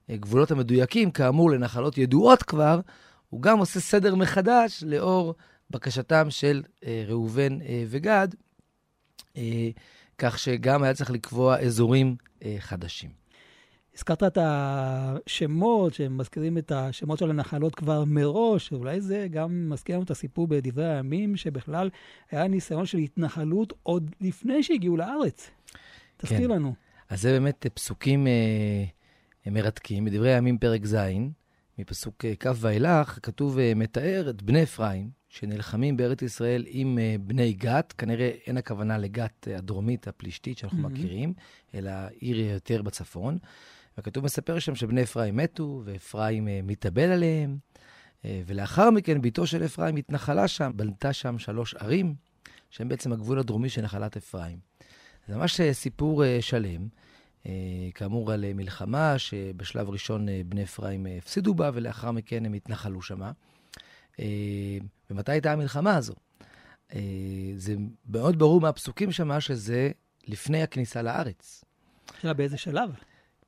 הגבולות 0.09 0.51
המדויקים, 0.51 1.11
כאמור, 1.11 1.51
לנחלות 1.51 1.99
ידועות 1.99 2.43
כבר, 2.43 2.81
הוא 3.29 3.43
גם 3.43 3.59
עושה 3.59 3.81
סדר 3.81 4.15
מחדש 4.15 4.85
לאור 4.87 5.35
בקשתם 5.71 6.31
של 6.31 6.63
אה, 6.85 7.05
ראובן 7.09 7.63
אה, 7.63 7.85
וגד, 7.89 8.29
אה, 9.37 9.71
כך 10.19 10.39
שגם 10.39 10.83
היה 10.83 10.95
צריך 10.95 11.11
לקבוע 11.11 11.59
אזורים 11.59 12.17
אה, 12.45 12.57
חדשים. 12.59 13.11
הזכרת 13.99 14.23
את 14.23 14.39
השמות, 14.41 15.95
שהם 15.95 16.19
מזכירים 16.19 16.59
את 16.59 16.73
השמות 16.73 17.19
של 17.19 17.31
הנחלות 17.31 17.75
כבר 17.75 18.05
מראש, 18.05 18.73
אולי 18.73 19.01
זה 19.01 19.27
גם 19.31 19.71
מזכיר 19.71 19.97
לנו 19.97 20.05
את 20.05 20.11
הסיפור 20.11 20.47
בדברי 20.47 20.95
הימים, 20.95 21.37
שבכלל 21.37 21.91
היה 22.31 22.49
ניסיון 22.49 22.87
של 22.87 22.99
התנחלות 22.99 23.73
עוד 23.83 24.11
לפני 24.21 24.63
שהגיעו 24.63 24.97
לארץ. 24.97 25.51
תזכיר 26.17 26.49
כן. 26.49 26.51
לנו. 26.51 26.75
אז 27.09 27.23
זה 27.23 27.33
באמת 27.33 27.67
פסוקים 27.75 28.27
אה, 28.27 29.51
מרתקים. 29.51 30.05
בדברי 30.05 30.35
הימים 30.35 30.59
פרק 30.59 30.87
ז', 30.87 30.97
מפסוק 31.79 32.25
אה, 32.25 32.33
כ' 32.41 32.47
ואילך, 32.57 33.19
כתוב, 33.23 33.59
אה, 33.59 33.73
מתאר 33.77 34.31
את 34.31 34.43
בני 34.43 34.63
אפרים, 34.63 35.11
שנלחמים 35.29 35.97
בארץ 35.97 36.23
ישראל 36.23 36.65
עם 36.69 36.99
אה, 36.99 37.17
בני 37.21 37.53
גת, 37.53 37.95
כנראה 37.99 38.31
אין 38.47 38.57
הכוונה 38.57 38.99
לגת 38.99 39.49
אה, 39.51 39.57
הדרומית 39.59 40.09
הפלישתית 40.09 40.59
שאנחנו 40.59 40.79
Mhm. 40.89 40.91
מכירים, 40.93 41.35
אלא 41.75 41.91
עיר 42.21 42.41
יותר 42.41 42.83
בצפון. 42.83 43.39
וכתוב 43.99 44.25
מספר 44.25 44.59
שם 44.59 44.75
שבני 44.75 45.03
אפרים 45.03 45.37
מתו, 45.37 45.83
ואפרים 45.85 46.49
אה, 46.49 46.61
מתאבל 46.63 47.11
עליהם, 47.11 47.59
אה, 48.25 48.43
ולאחר 48.47 48.91
מכן 48.91 49.23
ביתו 49.23 49.47
של 49.47 49.65
אפרים 49.65 49.97
התנחלה 49.97 50.49
שם, 50.49 50.71
בנתה 50.77 51.13
שם 51.13 51.39
שלוש 51.39 51.75
ערים, 51.75 52.15
שהן 52.71 52.89
בעצם 52.89 53.13
הגבול 53.13 53.39
הדרומי 53.39 53.69
של 53.69 53.83
נחלת 53.83 54.17
אפרים. 54.17 54.59
זה 55.29 55.37
ממש 55.37 55.61
סיפור 55.73 56.23
שלם. 56.41 56.89
כאמור, 57.95 58.33
על 58.33 58.53
מלחמה 58.53 59.19
שבשלב 59.19 59.91
ראשון 59.91 60.27
בני 60.47 60.63
אפרים 60.63 61.07
הפסידו 61.19 61.55
בה, 61.55 61.71
ולאחר 61.75 62.11
מכן 62.11 62.47
הם 62.47 62.53
התנחלו 62.53 63.03
שמה. 63.03 63.33
ומתי 65.11 65.33
הייתה 65.33 65.53
המלחמה 65.53 65.97
הזו? 65.97 66.15
זה 67.57 67.75
מאוד 68.09 68.39
ברור 68.39 68.61
מהפסוקים 68.61 69.13
שמה 69.13 69.41
שזה 69.41 69.91
לפני 70.27 70.63
הכניסה 70.63 71.03
לארץ. 71.03 71.65
שאלה 72.21 72.33
באיזה 72.33 72.57
שלב? 72.57 72.91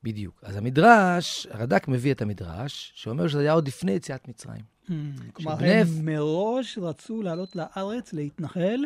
בדיוק. 0.02 0.40
אז 0.42 0.56
המדרש, 0.56 1.46
הרד"ק 1.50 1.88
מביא 1.88 2.12
את 2.12 2.22
המדרש, 2.22 2.92
שאומר 2.94 3.28
שזה 3.28 3.40
היה 3.40 3.52
עוד 3.52 3.68
לפני 3.68 3.92
יציאת 3.92 4.28
מצרים. 4.28 4.60
Mm, 4.88 4.92
כלומר, 5.32 5.56
הם 5.60 5.86
מראש 6.02 6.78
רצו 6.78 7.22
לעלות 7.22 7.56
לארץ, 7.56 8.12
להתנחל, 8.12 8.80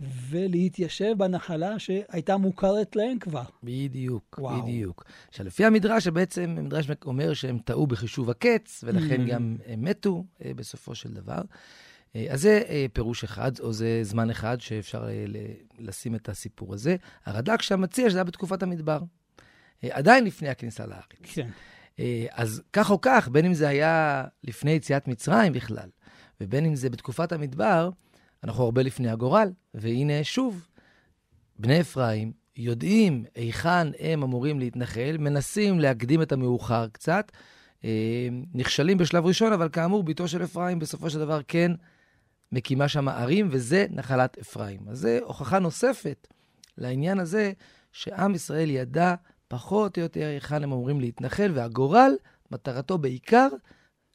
ולהתיישב 0.00 1.14
בנחלה 1.18 1.78
שהייתה 1.78 2.36
מוכרת 2.36 2.96
להם 2.96 3.18
כבר. 3.18 3.44
בדיוק, 3.62 4.38
וואו. 4.38 4.62
בדיוק. 4.62 5.04
עכשיו, 5.28 5.46
לפי 5.46 5.64
המדרש, 5.64 6.08
בעצם 6.08 6.54
המדרש 6.58 6.86
אומר 7.04 7.34
שהם 7.34 7.58
טעו 7.58 7.86
בחישוב 7.86 8.30
הקץ, 8.30 8.84
ולכן 8.86 9.26
mm. 9.26 9.30
גם 9.30 9.56
הם 9.66 9.84
מתו 9.84 10.24
אה, 10.44 10.54
בסופו 10.56 10.94
של 10.94 11.12
דבר. 11.12 11.42
אה, 12.16 12.26
אז 12.30 12.40
זה 12.40 12.62
אה, 12.68 12.86
פירוש 12.92 13.24
אחד, 13.24 13.52
או 13.60 13.72
זה 13.72 14.00
זמן 14.02 14.30
אחד 14.30 14.60
שאפשר 14.60 15.08
לשים 15.78 16.14
את 16.14 16.28
הסיפור 16.28 16.74
הזה. 16.74 16.96
הרד"ק 17.24 17.62
שם 17.62 17.80
מציע 17.80 18.10
שזה 18.10 18.18
היה 18.18 18.24
בתקופת 18.24 18.62
המדבר. 18.62 19.00
עדיין 19.90 20.24
לפני 20.24 20.48
הכניסה 20.48 20.86
לארץ. 20.86 21.02
כן. 21.22 21.48
אז 22.30 22.62
כך 22.72 22.90
או 22.90 23.00
כך, 23.00 23.28
בין 23.28 23.44
אם 23.44 23.54
זה 23.54 23.68
היה 23.68 24.24
לפני 24.44 24.70
יציאת 24.70 25.08
מצרים 25.08 25.52
בכלל, 25.52 25.88
ובין 26.40 26.66
אם 26.66 26.76
זה 26.76 26.90
בתקופת 26.90 27.32
המדבר, 27.32 27.90
אנחנו 28.44 28.64
הרבה 28.64 28.82
לפני 28.82 29.10
הגורל. 29.10 29.48
והנה 29.74 30.24
שוב, 30.24 30.68
בני 31.58 31.80
אפרים 31.80 32.32
יודעים 32.56 33.24
היכן 33.34 33.88
הם 33.98 34.22
אמורים 34.22 34.60
להתנחל, 34.60 35.16
מנסים 35.18 35.80
להקדים 35.80 36.22
את 36.22 36.32
המאוחר 36.32 36.88
קצת, 36.88 37.32
נכשלים 38.54 38.98
בשלב 38.98 39.26
ראשון, 39.26 39.52
אבל 39.52 39.68
כאמור, 39.68 40.02
ביתו 40.02 40.28
של 40.28 40.44
אפרים 40.44 40.78
בסופו 40.78 41.10
של 41.10 41.18
דבר 41.18 41.40
כן 41.48 41.72
מקימה 42.52 42.88
שם 42.88 43.08
ערים, 43.08 43.48
וזה 43.50 43.86
נחלת 43.90 44.38
אפרים. 44.38 44.80
אז 44.88 44.98
זו 44.98 45.08
הוכחה 45.24 45.58
נוספת 45.58 46.28
לעניין 46.78 47.18
הזה, 47.18 47.52
שעם 47.92 48.34
ישראל 48.34 48.70
ידע 48.70 49.14
פחות 49.48 49.98
או 49.98 50.02
יותר 50.02 50.26
היכן 50.26 50.62
הם 50.62 50.72
אמורים 50.72 51.00
להתנחל, 51.00 51.50
והגורל, 51.54 52.12
מטרתו 52.50 52.98
בעיקר 52.98 53.48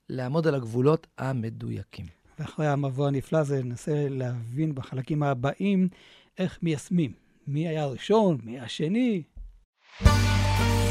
לעמוד 0.10 0.48
על 0.48 0.56
הגבולות 0.56 1.08
המדויקים. 1.18 2.19
ואחרי 2.40 2.68
המבוא 2.68 3.08
הנפלא 3.08 3.38
הזה 3.38 3.64
ננסה 3.64 4.08
להבין 4.10 4.76
בחלקים 4.76 5.24
הבאים 5.24 5.88
איך 6.38 6.60
מיישמים. 6.62 7.12
מי 7.48 7.68
היה 7.68 7.84
הראשון, 7.84 8.38
מי 8.44 8.60
השני. 8.60 9.24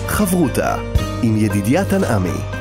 חברותה 0.07 0.76
עם 1.23 1.37
ידידיה 1.37 1.85
תנעמי 1.90 2.59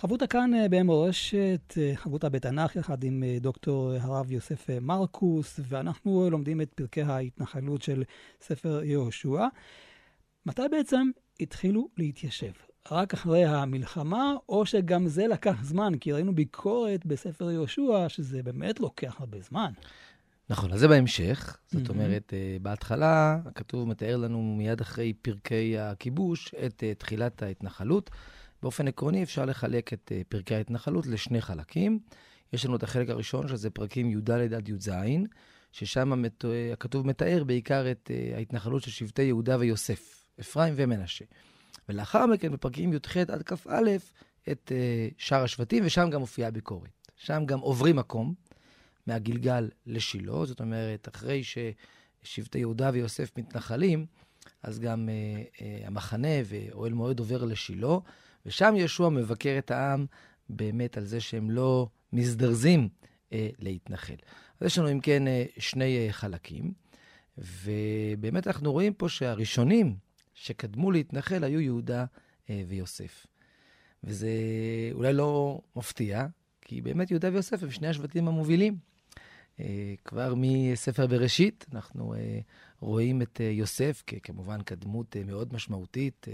חברותה 0.00 0.26
כאן 0.26 0.54
אה, 0.54 0.68
במורשת, 0.70 1.74
אה, 1.78 1.92
חברותה 1.96 2.28
בתנ"ך 2.28 2.76
יחד 2.76 3.04
עם 3.04 3.22
אה, 3.22 3.36
דוקטור 3.40 3.92
הרב 4.00 4.32
יוסף 4.32 4.70
מרקוס, 4.80 5.60
ואנחנו 5.68 6.30
לומדים 6.30 6.60
את 6.60 6.74
פרקי 6.74 7.02
ההתנחלות 7.02 7.82
של 7.82 8.02
ספר 8.40 8.82
יהושע. 8.84 9.46
מתי 10.46 10.62
בעצם 10.70 11.10
התחילו 11.40 11.88
להתיישב? 11.96 12.52
רק 12.90 13.14
אחרי 13.14 13.44
המלחמה, 13.44 14.34
או 14.48 14.66
שגם 14.66 15.06
זה 15.06 15.26
לקח 15.26 15.62
זמן? 15.62 15.92
כי 16.00 16.12
ראינו 16.12 16.34
ביקורת 16.34 17.06
בספר 17.06 17.50
יהושע 17.50 18.08
שזה 18.08 18.42
באמת 18.42 18.80
לוקח 18.80 19.16
הרבה 19.20 19.40
זמן. 19.40 19.72
נכון, 20.50 20.72
אז 20.72 20.80
זה 20.80 20.88
בהמשך. 20.88 21.56
זאת 21.66 21.86
mm-hmm. 21.86 21.90
אומרת, 21.90 22.32
בהתחלה, 22.62 23.38
הכתוב 23.46 23.88
מתאר 23.88 24.16
לנו 24.16 24.54
מיד 24.58 24.80
אחרי 24.80 25.12
פרקי 25.12 25.78
הכיבוש 25.78 26.54
את 26.66 26.84
תחילת 26.98 27.42
ההתנחלות. 27.42 28.10
באופן 28.62 28.88
עקרוני 28.88 29.22
אפשר 29.22 29.44
לחלק 29.44 29.92
את 29.92 30.12
uh, 30.12 30.24
פרקי 30.28 30.54
ההתנחלות 30.54 31.06
לשני 31.06 31.40
חלקים. 31.40 31.98
יש 32.52 32.66
לנו 32.66 32.76
את 32.76 32.82
החלק 32.82 33.10
הראשון, 33.10 33.48
שזה 33.48 33.70
פרקים 33.70 34.10
י"ד 34.10 34.30
עד 34.30 34.68
י"ז, 34.68 34.90
ששם 35.72 36.24
הכתוב 36.72 37.06
מתאר 37.06 37.44
בעיקר 37.44 37.90
את 37.90 38.10
ההתנחלות 38.34 38.82
של 38.82 38.90
שבטי 38.90 39.22
יהודה 39.22 39.56
ויוסף, 39.58 40.24
אפרים 40.40 40.74
ומנשה. 40.76 41.24
ולאחר 41.90 42.26
מכן, 42.26 42.52
בפרקים 42.52 42.92
י"ח 42.92 43.16
עד 43.16 43.42
כ"א, 43.42 43.96
את 44.50 44.72
uh, 44.72 45.14
שאר 45.18 45.42
השבטים, 45.42 45.86
ושם 45.86 46.10
גם 46.10 46.20
מופיעה 46.20 46.50
ביקורת. 46.50 46.90
שם 47.16 47.42
גם 47.46 47.60
עוברים 47.60 47.96
מקום 47.96 48.34
מהגלגל 49.06 49.68
לשילה, 49.86 50.46
זאת 50.46 50.60
אומרת, 50.60 51.08
אחרי 51.08 51.42
ששבטי 51.42 52.58
יהודה 52.58 52.90
ויוסף 52.92 53.38
מתנחלים, 53.38 54.06
אז 54.62 54.78
גם 54.78 55.08
uh, 55.08 55.58
uh, 55.58 55.62
המחנה 55.86 56.28
ואוהל 56.44 56.92
מועד 56.92 57.18
עובר 57.18 57.44
לשילה. 57.44 57.96
ושם 58.46 58.74
ישוע 58.76 59.08
מבקר 59.08 59.56
את 59.58 59.70
העם 59.70 60.06
באמת 60.48 60.96
על 60.96 61.04
זה 61.04 61.20
שהם 61.20 61.50
לא 61.50 61.88
מזדרזים 62.12 62.88
אה, 63.32 63.48
להתנחל. 63.58 64.14
אז 64.60 64.66
יש 64.66 64.78
לנו, 64.78 64.92
אם 64.92 65.00
כן, 65.00 65.28
אה, 65.28 65.44
שני 65.58 66.06
אה, 66.06 66.12
חלקים, 66.12 66.72
ובאמת 67.38 68.46
אנחנו 68.46 68.72
רואים 68.72 68.94
פה 68.94 69.08
שהראשונים 69.08 69.96
שקדמו 70.40 70.90
להתנחל 70.90 71.44
היו 71.44 71.60
יהודה 71.60 72.04
אה, 72.50 72.62
ויוסף. 72.68 73.26
וזה 74.04 74.30
אולי 74.92 75.12
לא 75.12 75.60
מפתיע, 75.76 76.26
כי 76.60 76.80
באמת 76.80 77.10
יהודה 77.10 77.28
ויוסף 77.32 77.62
הם 77.62 77.70
שני 77.70 77.88
השבטים 77.88 78.28
המובילים. 78.28 78.76
אה, 79.60 79.94
כבר 80.04 80.34
מספר 80.36 81.06
בראשית 81.06 81.66
אנחנו 81.74 82.14
אה, 82.14 82.40
רואים 82.80 83.22
את 83.22 83.40
יוסף 83.40 84.02
כמובן 84.22 84.62
כדמות 84.62 85.16
מאוד 85.26 85.54
משמעותית. 85.54 86.26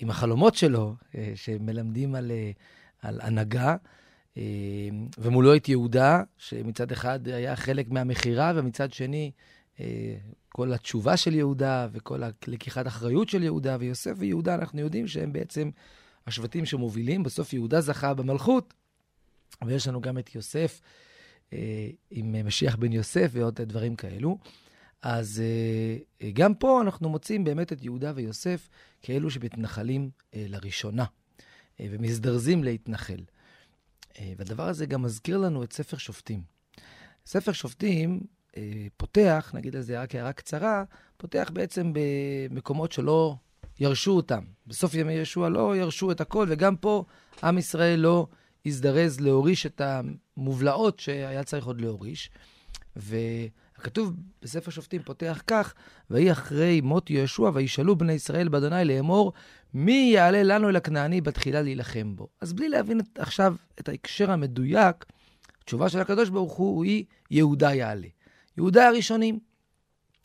עם 0.00 0.10
החלומות 0.10 0.54
שלו, 0.54 0.94
שמלמדים 1.34 2.14
על, 2.14 2.30
על 3.02 3.20
הנהגה, 3.22 3.76
ומולו 5.18 5.56
את 5.56 5.68
יהודה, 5.68 6.22
שמצד 6.38 6.92
אחד 6.92 7.28
היה 7.28 7.56
חלק 7.56 7.88
מהמכירה, 7.88 8.52
ומצד 8.56 8.92
שני, 8.92 9.30
כל 10.48 10.72
התשובה 10.72 11.16
של 11.16 11.34
יהודה 11.34 11.88
וכל 11.92 12.22
לקיחת 12.46 12.86
אחריות 12.86 13.28
של 13.28 13.42
יהודה, 13.42 13.76
ויוסף 13.80 14.12
ויהודה, 14.18 14.54
אנחנו 14.54 14.80
יודעים 14.80 15.08
שהם 15.08 15.32
בעצם 15.32 15.70
השבטים 16.26 16.66
שמובילים. 16.66 17.22
בסוף 17.22 17.52
יהודה 17.52 17.80
זכה 17.80 18.14
במלכות, 18.14 18.74
ויש 19.66 19.88
לנו 19.88 20.00
גם 20.00 20.18
את 20.18 20.34
יוסף 20.34 20.80
עם 22.10 22.46
משיח 22.46 22.76
בן 22.76 22.92
יוסף 22.92 23.30
ועוד 23.32 23.60
דברים 23.60 23.96
כאלו. 23.96 24.38
אז 25.02 25.42
uh, 26.20 26.24
גם 26.32 26.54
פה 26.54 26.80
אנחנו 26.82 27.08
מוצאים 27.08 27.44
באמת 27.44 27.72
את 27.72 27.84
יהודה 27.84 28.12
ויוסף 28.14 28.68
כאלו 29.02 29.30
שמתנחלים 29.30 30.10
לראשונה, 30.32 31.04
ומזדרזים 31.80 32.64
להתנחל. 32.64 33.20
והדבר 34.36 34.68
הזה 34.68 34.86
גם 34.86 35.02
מזכיר 35.02 35.38
לנו 35.38 35.64
את 35.64 35.72
ספר 35.72 35.96
שופטים. 35.96 36.42
ספר 37.26 37.52
שופטים 37.52 38.20
פותח, 38.96 39.50
נגיד 39.54 39.76
על 39.76 39.82
זה 39.82 40.02
רק 40.02 40.14
הערה 40.14 40.32
קצרה, 40.32 40.84
פותח 41.16 41.50
בעצם 41.52 41.92
במקומות 41.92 42.92
שלא 42.92 43.34
ירשו 43.80 44.10
אותם. 44.10 44.42
בסוף 44.66 44.94
ימי 44.94 45.12
ישוע 45.12 45.48
לא 45.48 45.76
ירשו 45.76 46.10
את 46.10 46.20
הכל, 46.20 46.46
וגם 46.50 46.76
פה 46.76 47.04
עם 47.42 47.58
ישראל 47.58 48.00
לא 48.00 48.26
הזדרז 48.66 49.20
להוריש 49.20 49.66
את 49.66 49.80
המובלעות 49.84 51.00
שהיה 51.00 51.44
צריך 51.44 51.66
עוד 51.66 51.80
להוריש. 51.80 52.30
ו... 52.96 53.16
הכתוב 53.80 54.12
בספר 54.42 54.70
שופטים 54.70 55.02
פותח 55.02 55.42
כך, 55.46 55.74
ויהי 56.10 56.32
אחרי 56.32 56.80
מות 56.80 57.10
יהושע, 57.10 57.50
וישאלו 57.54 57.96
בני 57.96 58.12
ישראל 58.12 58.48
באדוני 58.48 58.84
לאמור, 58.84 59.32
מי 59.74 60.10
יעלה 60.14 60.42
לנו 60.42 60.68
אל 60.68 60.76
הכנעני 60.76 61.20
בתחילה 61.20 61.62
להילחם 61.62 62.16
בו? 62.16 62.28
אז 62.40 62.52
בלי 62.52 62.68
להבין 62.68 63.00
עכשיו 63.18 63.54
את 63.80 63.88
ההקשר 63.88 64.30
המדויק, 64.30 65.04
התשובה 65.62 65.88
של 65.88 66.00
הקדוש 66.00 66.28
ברוך 66.28 66.52
הוא 66.52 66.84
היא, 66.84 67.04
יהודה 67.30 67.74
יעלה. 67.74 68.08
יהודה 68.60 68.88
הראשונים. 68.88 69.38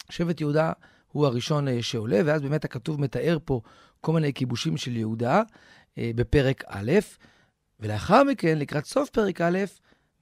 שבט 0.09 0.41
יהודה 0.41 0.71
הוא 1.11 1.25
הראשון 1.25 1.67
אה, 1.67 1.83
שעולה, 1.83 2.21
ואז 2.25 2.41
באמת 2.41 2.65
הכתוב 2.65 3.01
מתאר 3.01 3.37
פה 3.45 3.61
כל 4.01 4.13
מיני 4.13 4.33
כיבושים 4.33 4.77
של 4.77 4.97
יהודה 4.97 5.41
אה, 5.97 6.11
בפרק 6.15 6.63
א', 6.67 6.91
ולאחר 7.79 8.23
מכן, 8.23 8.57
לקראת 8.57 8.85
סוף 8.85 9.09
פרק 9.09 9.41
א', 9.41 9.59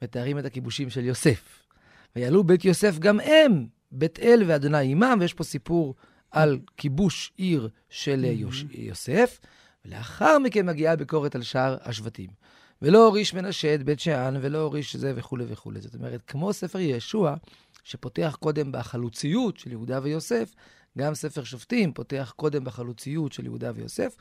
מתארים 0.01 0.39
את 0.39 0.45
הכיבושים 0.45 0.89
של 0.89 1.05
יוסף. 1.05 1.63
ויעלו 2.15 2.43
בית 2.43 2.65
יוסף 2.65 2.99
גם 2.99 3.19
הם, 3.19 3.67
בית 3.91 4.19
אל 4.19 4.43
ואדוני 4.47 4.91
עמם, 4.91 5.17
ויש 5.19 5.33
פה 5.33 5.43
סיפור 5.43 5.95
על 6.31 6.59
כיבוש 6.77 7.33
עיר 7.37 7.69
של 7.89 8.25
mm-hmm. 8.25 8.79
יוסף, 8.79 9.39
ולאחר 9.85 10.39
מכן 10.39 10.65
מגיעה 10.65 10.95
ביקורת 10.95 11.35
על 11.35 11.41
שאר 11.41 11.77
השבטים. 11.81 12.29
ולא 12.81 13.05
הוריש 13.05 13.33
מנשה 13.33 13.75
את 13.75 13.83
בית 13.83 13.99
שאן, 13.99 14.35
ולא 14.41 14.57
הוריש 14.57 14.95
זה 14.95 15.13
וכולי 15.15 15.45
וכולי. 15.47 15.81
זאת 15.81 15.95
אומרת, 15.95 16.21
כמו 16.27 16.53
ספר 16.53 16.79
ישוע, 16.79 17.35
שפותח 17.83 18.37
קודם 18.39 18.71
בחלוציות 18.71 19.57
של 19.57 19.71
יהודה 19.71 19.99
ויוסף, 20.03 20.53
גם 20.97 21.15
ספר 21.15 21.43
שופטים 21.43 21.93
פותח 21.93 22.33
קודם 22.35 22.63
בחלוציות 22.63 23.33
של 23.33 23.45
יהודה 23.45 23.71
ויוסף, 23.75 24.15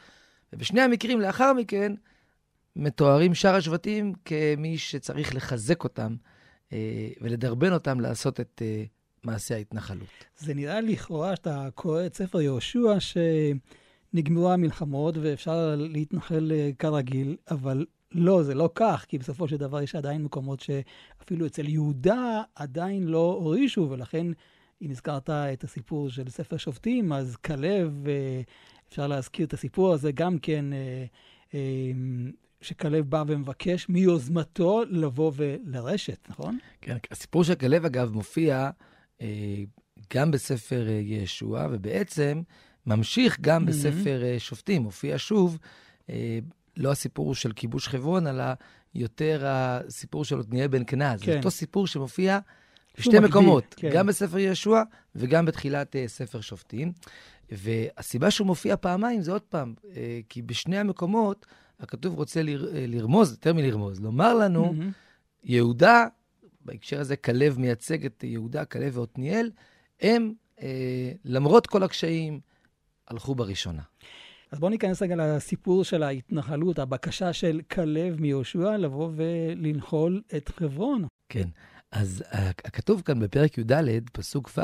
ובשני 0.52 0.80
המקרים 0.80 1.20
לאחר 1.20 1.52
מכן 1.52 1.92
מתוארים 2.76 3.34
שאר 3.34 3.54
השבטים 3.54 4.12
כמי 4.24 4.78
שצריך 4.78 5.34
לחזק 5.34 5.84
אותם 5.84 6.16
ולדרבן 7.20 7.72
אותם 7.72 8.00
לעשות 8.00 8.40
את 8.40 8.62
מעשה 9.24 9.54
ההתנחלות. 9.54 10.08
זה 10.38 10.54
נראה 10.54 10.80
לכאורה 10.80 11.36
שאתה 11.36 11.68
קורא 11.74 12.06
את 12.06 12.14
ספר 12.14 12.40
יהושע, 12.40 12.96
שנגמרו 13.00 14.52
המלחמות 14.52 15.14
ואפשר 15.16 15.74
להתנחל 15.78 16.52
כרגיל, 16.78 17.36
אבל 17.50 17.86
לא, 18.14 18.42
זה 18.42 18.54
לא 18.54 18.70
כך, 18.74 19.04
כי 19.08 19.18
בסופו 19.18 19.48
של 19.48 19.56
דבר 19.56 19.82
יש 19.82 19.94
עדיין 19.94 20.24
מקומות 20.24 20.60
שאפילו 20.60 21.46
אצל 21.46 21.68
יהודה 21.68 22.42
עדיין 22.54 23.02
לא 23.02 23.38
הורישו, 23.40 23.86
ולכן 23.90 24.26
אם 24.82 24.90
הזכרת 24.90 25.30
את 25.30 25.64
הסיפור 25.64 26.10
של 26.10 26.28
ספר 26.28 26.56
שופטים, 26.56 27.12
אז 27.12 27.36
כלב, 27.36 28.08
אה, 28.08 28.40
אפשר 28.88 29.06
להזכיר 29.06 29.46
את 29.46 29.52
הסיפור 29.52 29.92
הזה 29.92 30.12
גם 30.12 30.38
כן, 30.38 30.72
אה, 30.72 31.04
אה, 31.54 31.60
שכלב 32.60 33.10
בא 33.10 33.24
ומבקש 33.26 33.88
מיוזמתו 33.88 34.82
לבוא 34.90 35.32
ולרשת, 35.36 36.26
נכון? 36.28 36.58
כן, 36.80 36.96
הסיפור 37.10 37.44
של 37.44 37.54
כלב, 37.54 37.84
אגב, 37.84 38.12
מופיע 38.12 38.70
גם 40.14 40.30
בספר 40.30 40.86
ישוע, 41.00 41.66
ובעצם 41.70 42.42
ממשיך 42.86 43.40
גם. 43.40 43.66
בספר 43.66 44.22
שופטים, 44.38 44.82
מופיע 44.82 45.14
שוב. 45.18 45.58
לא 46.76 46.90
הסיפור 46.90 47.34
של 47.34 47.52
כיבוש 47.52 47.88
חברון, 47.88 48.26
אלא 48.26 48.44
יותר 48.94 49.42
הסיפור 49.46 50.24
של 50.24 50.40
עתניאל 50.40 50.68
בן 50.68 50.82
כנז. 50.86 51.20
כן. 51.20 51.32
זה 51.32 51.36
אותו 51.36 51.50
סיפור 51.50 51.86
שמופיע 51.86 52.38
בשתי 52.98 53.18
מקומות, 53.18 53.74
כן. 53.74 53.90
גם 53.92 54.06
בספר 54.06 54.38
יהושע 54.38 54.82
וגם 55.14 55.46
בתחילת 55.46 55.96
uh, 55.96 55.98
ספר 56.06 56.40
שופטים. 56.40 56.92
והסיבה 57.50 58.30
שהוא 58.30 58.46
מופיע 58.46 58.76
פעמיים 58.76 59.22
זה 59.22 59.32
עוד 59.32 59.42
פעם, 59.42 59.74
uh, 59.82 59.86
כי 60.28 60.42
בשני 60.42 60.78
המקומות 60.78 61.46
הכתוב 61.80 62.14
רוצה 62.14 62.42
לר, 62.42 62.64
uh, 62.64 62.74
לרמוז, 62.74 63.30
יותר 63.30 63.54
מלרמוז, 63.54 64.00
לומר 64.00 64.34
לנו, 64.34 64.64
mm-hmm. 64.72 65.44
יהודה, 65.44 66.06
בהקשר 66.60 67.00
הזה 67.00 67.16
כלב 67.16 67.58
מייצג 67.58 68.04
את 68.06 68.24
יהודה, 68.24 68.64
כלב 68.64 68.98
ועתניאל, 68.98 69.50
הם, 70.00 70.32
uh, 70.58 70.62
למרות 71.24 71.66
כל 71.66 71.82
הקשיים, 71.82 72.40
הלכו 73.08 73.34
בראשונה. 73.34 73.82
אז 74.52 74.58
בואו 74.58 74.70
ניכנס 74.70 75.02
רגע 75.02 75.16
לסיפור 75.16 75.84
של 75.84 76.02
ההתנחלות, 76.02 76.78
הבקשה 76.78 77.32
של 77.32 77.60
כלב 77.70 78.20
מיהושע 78.20 78.76
לבוא 78.76 79.10
ולנחול 79.16 80.22
את 80.36 80.48
חברון. 80.48 81.06
כן, 81.28 81.48
אז 81.92 82.24
הכתוב 82.64 83.02
כאן 83.04 83.20
בפרק 83.20 83.58
י"ד, 83.58 83.72
פסוק 84.12 84.50
ו', 84.56 84.60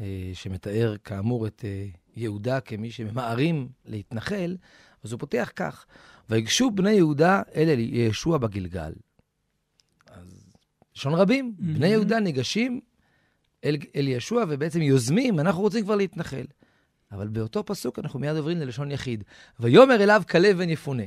אה, 0.00 0.30
שמתאר 0.32 0.96
כאמור 1.04 1.46
את 1.46 1.64
אה, 1.64 1.86
יהודה 2.16 2.60
כמי 2.60 2.90
שממהרים 2.90 3.68
להתנחל, 3.86 4.56
אז 5.04 5.12
הוא 5.12 5.20
פותח 5.20 5.52
כך: 5.56 5.86
ויגשו 6.30 6.70
בני 6.70 6.92
יהודה 6.92 7.42
אל 7.54 7.76
ישוע 7.78 8.38
בגלגל. 8.38 8.92
אז 10.06 10.52
לשון 10.96 11.14
רבים, 11.14 11.54
mm-hmm. 11.56 11.62
בני 11.62 11.86
יהודה 11.86 12.20
ניגשים 12.20 12.80
אל, 13.64 13.76
אל 13.96 14.08
ישוע 14.08 14.44
ובעצם 14.48 14.82
יוזמים, 14.82 15.40
אנחנו 15.40 15.62
רוצים 15.62 15.84
כבר 15.84 15.94
להתנחל. 15.94 16.44
אבל 17.12 17.28
באותו 17.28 17.64
פסוק 17.66 17.98
אנחנו 17.98 18.20
מיד 18.20 18.36
עוברים 18.36 18.58
ללשון 18.58 18.90
יחיד. 18.90 19.24
ויאמר 19.60 20.02
אליו 20.02 20.22
כלב 20.30 20.58
בן 20.58 20.70
יפונה. 20.70 21.02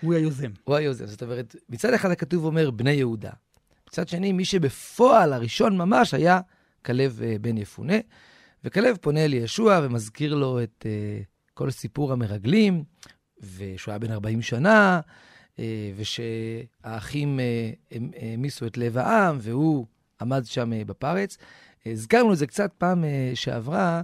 הוא 0.00 0.14
היוזם. 0.14 0.50
הוא 0.64 0.76
היוזם. 0.76 1.06
זאת 1.06 1.22
אומרת, 1.22 1.56
מצד 1.68 1.94
אחד 1.94 2.10
הכתוב 2.10 2.44
אומר 2.44 2.70
בני 2.70 2.92
יהודה. 2.92 3.30
מצד 3.88 4.08
שני, 4.08 4.32
מי 4.32 4.44
שבפועל 4.44 5.32
הראשון 5.32 5.78
ממש 5.78 6.14
היה 6.14 6.40
כלב 6.84 7.20
uh, 7.20 7.38
בן 7.38 7.58
יפונה. 7.58 7.94
וכלב 8.64 8.96
פונה 9.00 9.24
אל 9.24 9.34
ישוע 9.34 9.80
ומזכיר 9.82 10.34
לו 10.34 10.62
את 10.62 10.86
uh, 10.86 11.24
כל 11.54 11.70
סיפור 11.70 12.12
המרגלים, 12.12 12.84
ושהוא 13.56 13.92
היה 13.92 13.98
בן 13.98 14.10
40 14.10 14.42
שנה, 14.42 15.00
uh, 15.56 15.60
ושהאחים 15.96 17.40
העמיסו 18.20 18.64
uh, 18.64 18.68
את 18.68 18.78
לב 18.78 18.98
העם, 18.98 19.36
והוא 19.40 19.86
עמד 20.20 20.42
שם 20.44 20.72
uh, 20.72 20.84
בפרץ. 20.84 21.38
הזכרנו 21.86 22.32
את 22.32 22.38
זה 22.38 22.46
קצת 22.46 22.72
פעם 22.78 23.04
uh, 23.04 23.36
שעברה, 23.36 24.02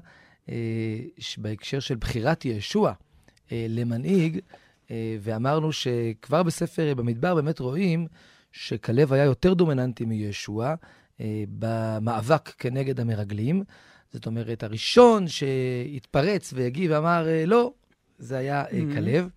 בהקשר 1.38 1.80
של 1.80 1.96
בחירת 1.96 2.44
ישוע 2.44 2.92
uh, 2.92 3.50
למנהיג, 3.68 4.36
uh, 4.38 4.90
ואמרנו 5.20 5.72
שכבר 5.72 6.42
בספר 6.42 6.94
במדבר 6.96 7.34
באמת 7.34 7.58
רואים 7.58 8.06
שכלב 8.52 9.12
היה 9.12 9.24
יותר 9.24 9.54
דומיננטי 9.54 10.04
מישוע 10.04 10.74
אה, 11.20 11.44
במאבק 11.58 12.48
כנגד 12.48 13.00
המרגלים. 13.00 13.64
זאת 14.12 14.26
אומרת, 14.26 14.62
הראשון 14.62 15.28
שהתפרץ 15.28 16.52
והגיב 16.56 16.90
ואמר 16.90 17.28
אה, 17.28 17.46
לא, 17.46 17.72
זה 18.18 18.38
היה 18.38 18.64
אה, 18.64 18.70
mm-hmm. 18.70 18.94
כלב. 18.94 19.28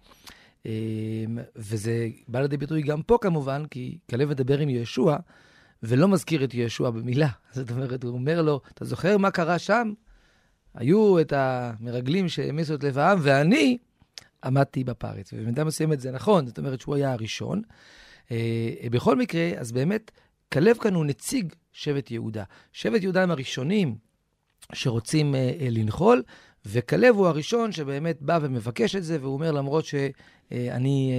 אה, 0.66 0.72
וזה 1.56 2.08
בא 2.28 2.42
לידי 2.42 2.58
ביטוי 2.58 2.82
גם 2.82 3.02
פה 3.02 3.18
כמובן, 3.22 3.66
כי 3.72 3.98
כלב 4.10 4.30
מדבר 4.30 4.60
עם 4.60 4.70
ישוע, 4.70 5.18
ולא 5.84 6.08
מזכיר 6.08 6.44
את 6.44 6.54
ישוע 6.54 6.90
במילה. 6.90 7.30
זאת 7.54 7.72
אומרת, 7.72 8.04
הוא 8.04 8.14
אומר 8.14 8.42
לו, 8.42 8.62
אתה 8.74 8.86
זוכר 8.86 9.18
מה 9.18 9.32
קרה 9.32 9.60
שם? 9.60 9.94
היו 10.76 11.20
את 11.22 11.34
המרגלים 11.36 12.30
שהעמיסו 12.30 12.76
את 12.76 12.84
לב 12.84 12.98
העם, 12.98 13.20
ואני 13.22 13.78
עמדתי 14.44 14.84
בפרץ. 14.84 15.34
ובמידה 15.34 15.64
מסוימת 15.64 16.00
זה 16.00 16.12
נכון, 16.12 16.48
זאת 16.48 16.58
אומרת 16.58 16.82
שהוא 16.82 16.96
היה 16.96 17.12
הראשון. 17.12 17.62
אה, 18.32 18.72
בכל 18.92 19.16
מקרה, 19.16 19.52
אז 19.58 19.72
באמת, 19.72 20.12
כלב 20.54 20.78
כאן 20.78 20.94
הוא 20.94 21.06
נציג 21.06 21.54
שבט 21.74 22.12
יהודה. 22.12 22.44
שבט 22.72 23.02
יהודה 23.02 23.24
הם 23.24 23.32
הראשונים 23.32 23.96
שרוצים 24.74 25.36
אה, 25.36 25.40
אה, 25.60 25.68
לנחול, 25.70 26.24
וכלב 26.66 27.16
הוא 27.16 27.28
הראשון 27.28 27.72
שבאמת 27.72 28.22
בא 28.22 28.40
ומבקש 28.42 28.96
את 28.96 29.04
זה, 29.04 29.18
והוא 29.22 29.34
אומר, 29.34 29.52
למרות 29.52 29.86
שאני 29.86 31.12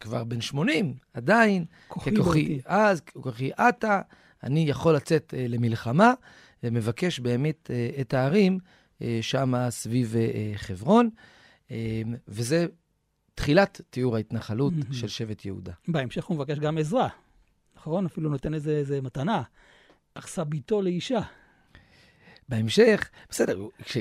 כבר 0.00 0.24
בן 0.24 0.40
80, 0.40 0.94
עדיין, 1.14 1.64
ככוחי 1.88 2.60
אז, 2.66 3.00
ככוחי 3.00 3.50
עתה, 3.56 4.00
אני 4.42 4.60
יכול 4.60 4.94
לצאת 4.94 5.34
למלחמה, 5.48 6.14
ומבקש 6.62 7.20
באמת 7.20 7.70
את 8.00 8.14
הערים 8.14 8.58
שם 9.20 9.54
סביב 9.70 10.14
חברון. 10.56 11.10
וזה 12.28 12.66
תחילת 13.34 13.80
תיאור 13.90 14.16
ההתנחלות. 14.16 14.72
של 14.92 15.08
שבט 15.08 15.44
יהודה. 15.44 15.72
בהמשך 15.88 16.24
הוא 16.24 16.36
מבקש 16.36 16.58
גם 16.58 16.78
עזרה, 16.78 17.08
נכון? 17.76 18.06
אפילו 18.06 18.30
נותן 18.30 18.54
איזה, 18.54 18.70
איזה 18.70 19.00
מתנה. 19.00 19.42
אכסה 20.14 20.44
ביתו 20.44 20.82
לאישה. 20.82 21.20
בהמשך, 22.48 23.10
בסדר, 23.30 23.58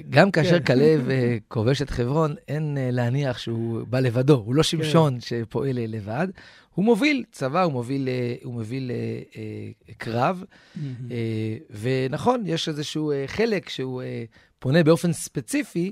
גם 0.10 0.31
כאשר 0.31 0.60
כן. 0.60 0.65
כלב 0.65 1.10
אה, 1.10 1.38
כובש 1.47 1.81
את 1.81 1.89
חברון, 1.89 2.36
אין 2.47 2.77
אה, 2.77 2.91
להניח 2.91 3.38
שהוא 3.38 3.88
בא 3.88 3.99
לבדו, 3.99 4.36
הוא 4.36 4.55
לא 4.55 4.63
כן. 4.63 4.67
שמשון. 4.67 5.19
שפועל 5.19 5.77
אה, 5.77 5.86
לבד. 5.88 6.27
הוא 6.73 6.86
מוביל 6.86 7.23
צבא, 7.31 7.63
הוא 7.63 7.71
מוביל, 7.71 8.10
הוא 8.43 8.53
מוביל 8.53 8.91
אה, 9.36 9.93
קרב. 9.97 10.43
אה, 11.12 11.58
ונכון, 11.81 12.43
יש 12.45 12.69
איזשהו 12.69 13.12
אה, 13.12 13.23
חלק 13.27 13.69
שהוא 13.69 14.01
אה, 14.01 14.23
פונה 14.60 14.84
באופן 14.84 15.13
ספציפי 15.13 15.91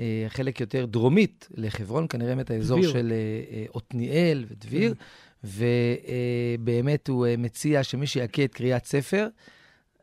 אה, 0.00 0.24
חלק 0.28 0.60
יותר 0.60 0.86
דרומית 0.86 1.48
לחברון, 1.54 2.06
כנראה 2.08 2.34
באמת 2.34 2.50
האזור 2.50 2.78
דביר. 2.78 2.92
של 2.92 3.12
אה, 3.12 3.56
אה, 3.56 3.64
עתניאל 3.74 4.44
ודביר, 4.48 4.94
mm. 4.94 5.46
ובאמת 6.58 7.08
הוא 7.08 7.26
מציע 7.38 7.84
שמי 7.84 8.06
שיכה 8.06 8.44
את 8.44 8.54
קריאת 8.54 8.84
ספר, 8.84 9.28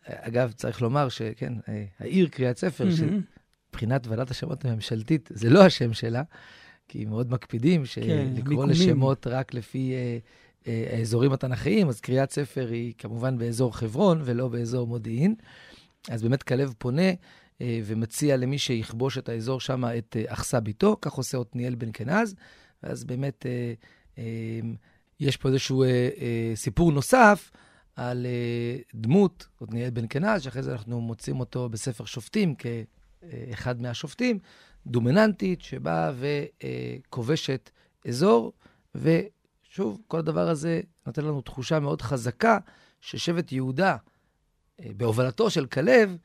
אגב, 0.06 0.52
צריך 0.52 0.82
לומר 0.82 1.10
שכן, 1.10 1.54
העיר 2.00 2.28
קריאת 2.28 2.58
ספר, 2.58 2.88
mm-hmm. 2.88 3.72
שמבחינת 3.72 4.08
ועדת 4.08 4.32
השמות 4.32 4.66
הממשלתית, 4.66 5.30
זה 5.34 5.50
לא 5.50 5.66
השם 5.66 5.94
שלה, 5.94 6.24
כי 6.88 7.06
מאוד 7.06 7.32
מקפידים 7.32 7.84
כן, 7.94 8.28
לקרוא 8.36 8.66
כן, 8.66 8.70
לשמות 8.70 9.28
רק 9.28 9.54
לפי 9.54 9.94
האזורים 10.66 11.34
התנ"כיים, 11.34 11.90
אז 11.90 12.00
קריאת 12.00 12.32
ספר 12.32 12.68
היא 12.72 12.94
כמובן 12.98 13.38
באזור 13.38 13.78
חברון 13.78 14.22
ולא 14.26 14.48
באזור 14.48 14.88
מודיעין. 14.88 15.36
אז 16.10 16.24
באמת 16.24 16.44
כלב 16.44 16.74
פונה 16.78 17.02
אה, 17.02 17.14
ומציע 17.62 18.38
למי 18.38 18.58
שיכבוש 18.58 19.18
את 19.18 19.30
האזור 19.30 19.60
שם 19.60 19.84
את 19.98 20.18
אה, 20.20 20.34
אחסה 20.34 20.60
ביתו, 20.60 20.98
כך 21.02 21.14
עושה 21.14 21.38
עתניאל 21.38 21.76
בן 21.76 21.90
כנז, 21.94 22.36
ואז 22.84 23.04
באמת 23.04 23.46
אה, 23.46 24.24
יש 25.20 25.38
פה 25.38 25.50
איזשהו 25.50 25.84
סיפור 26.56 26.92
נוסף 26.92 27.52
על 27.96 28.26
דמות 28.96 29.48
עתניאל 29.62 29.90
בן 29.90 30.06
כנז, 30.10 30.42
שאחרי 30.42 30.64
זה 30.64 30.72
אנחנו 30.72 31.02
מוצאים 31.02 31.40
אותו 31.40 31.70
בספר 31.70 32.06
שופטים 32.06 32.56
כאחד 32.56 33.82
מהשופטים, 33.82 34.40
דומיננטית, 34.88 35.62
שבאה 35.62 36.12
וכובשת 36.18 37.70
אזור, 38.08 38.54
ושוב, 38.96 40.02
כל 40.08 40.20
הדבר 40.20 40.50
הזה 40.50 40.82
נותן 41.06 41.26
לנו 41.26 41.42
תחושה 41.42 41.80
מאוד 41.80 42.02
חזקה 42.02 42.58
ששבט 43.02 43.52
יהודה, 43.52 43.98
בהובלתו 44.80 45.50
של 45.50 45.66
כלב, 45.66 46.18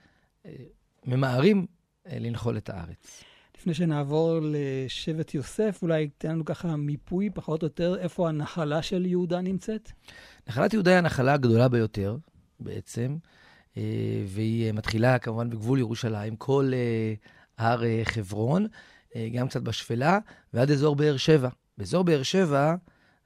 ממהרים 1.06 1.66
אה, 2.06 2.18
לנחול 2.18 2.56
את 2.56 2.68
הארץ. 2.70 3.24
לפני 3.58 3.74
שנעבור 3.74 4.38
לשבט 4.42 5.34
יוסף, 5.34 5.78
אולי 5.82 6.08
תן 6.18 6.30
לנו 6.30 6.44
ככה 6.44 6.76
מיפוי 6.76 7.30
פחות 7.34 7.62
או 7.62 7.66
יותר 7.66 7.96
איפה 7.98 8.28
הנחלה 8.28 8.82
של 8.82 9.06
יהודה 9.06 9.40
נמצאת? 9.40 9.90
נחלת 10.48 10.72
יהודה 10.72 10.90
היא 10.90 10.98
הנחלה 10.98 11.34
הגדולה 11.34 11.68
ביותר 11.68 12.16
בעצם, 12.60 13.16
אה, 13.76 13.82
והיא 14.26 14.66
אה, 14.66 14.72
מתחילה 14.72 15.18
כמובן 15.18 15.50
בגבול 15.50 15.78
ירושלים, 15.78 16.36
כל 16.36 16.72
הר 17.58 17.82
חברון, 18.04 18.66
גם 19.32 19.48
קצת 19.48 19.62
בשפלה, 19.62 20.18
ועד 20.54 20.70
אזור 20.70 20.96
באר 20.96 21.16
שבע. 21.16 21.48
באזור 21.78 22.04
באר 22.04 22.22
שבע, 22.22 22.74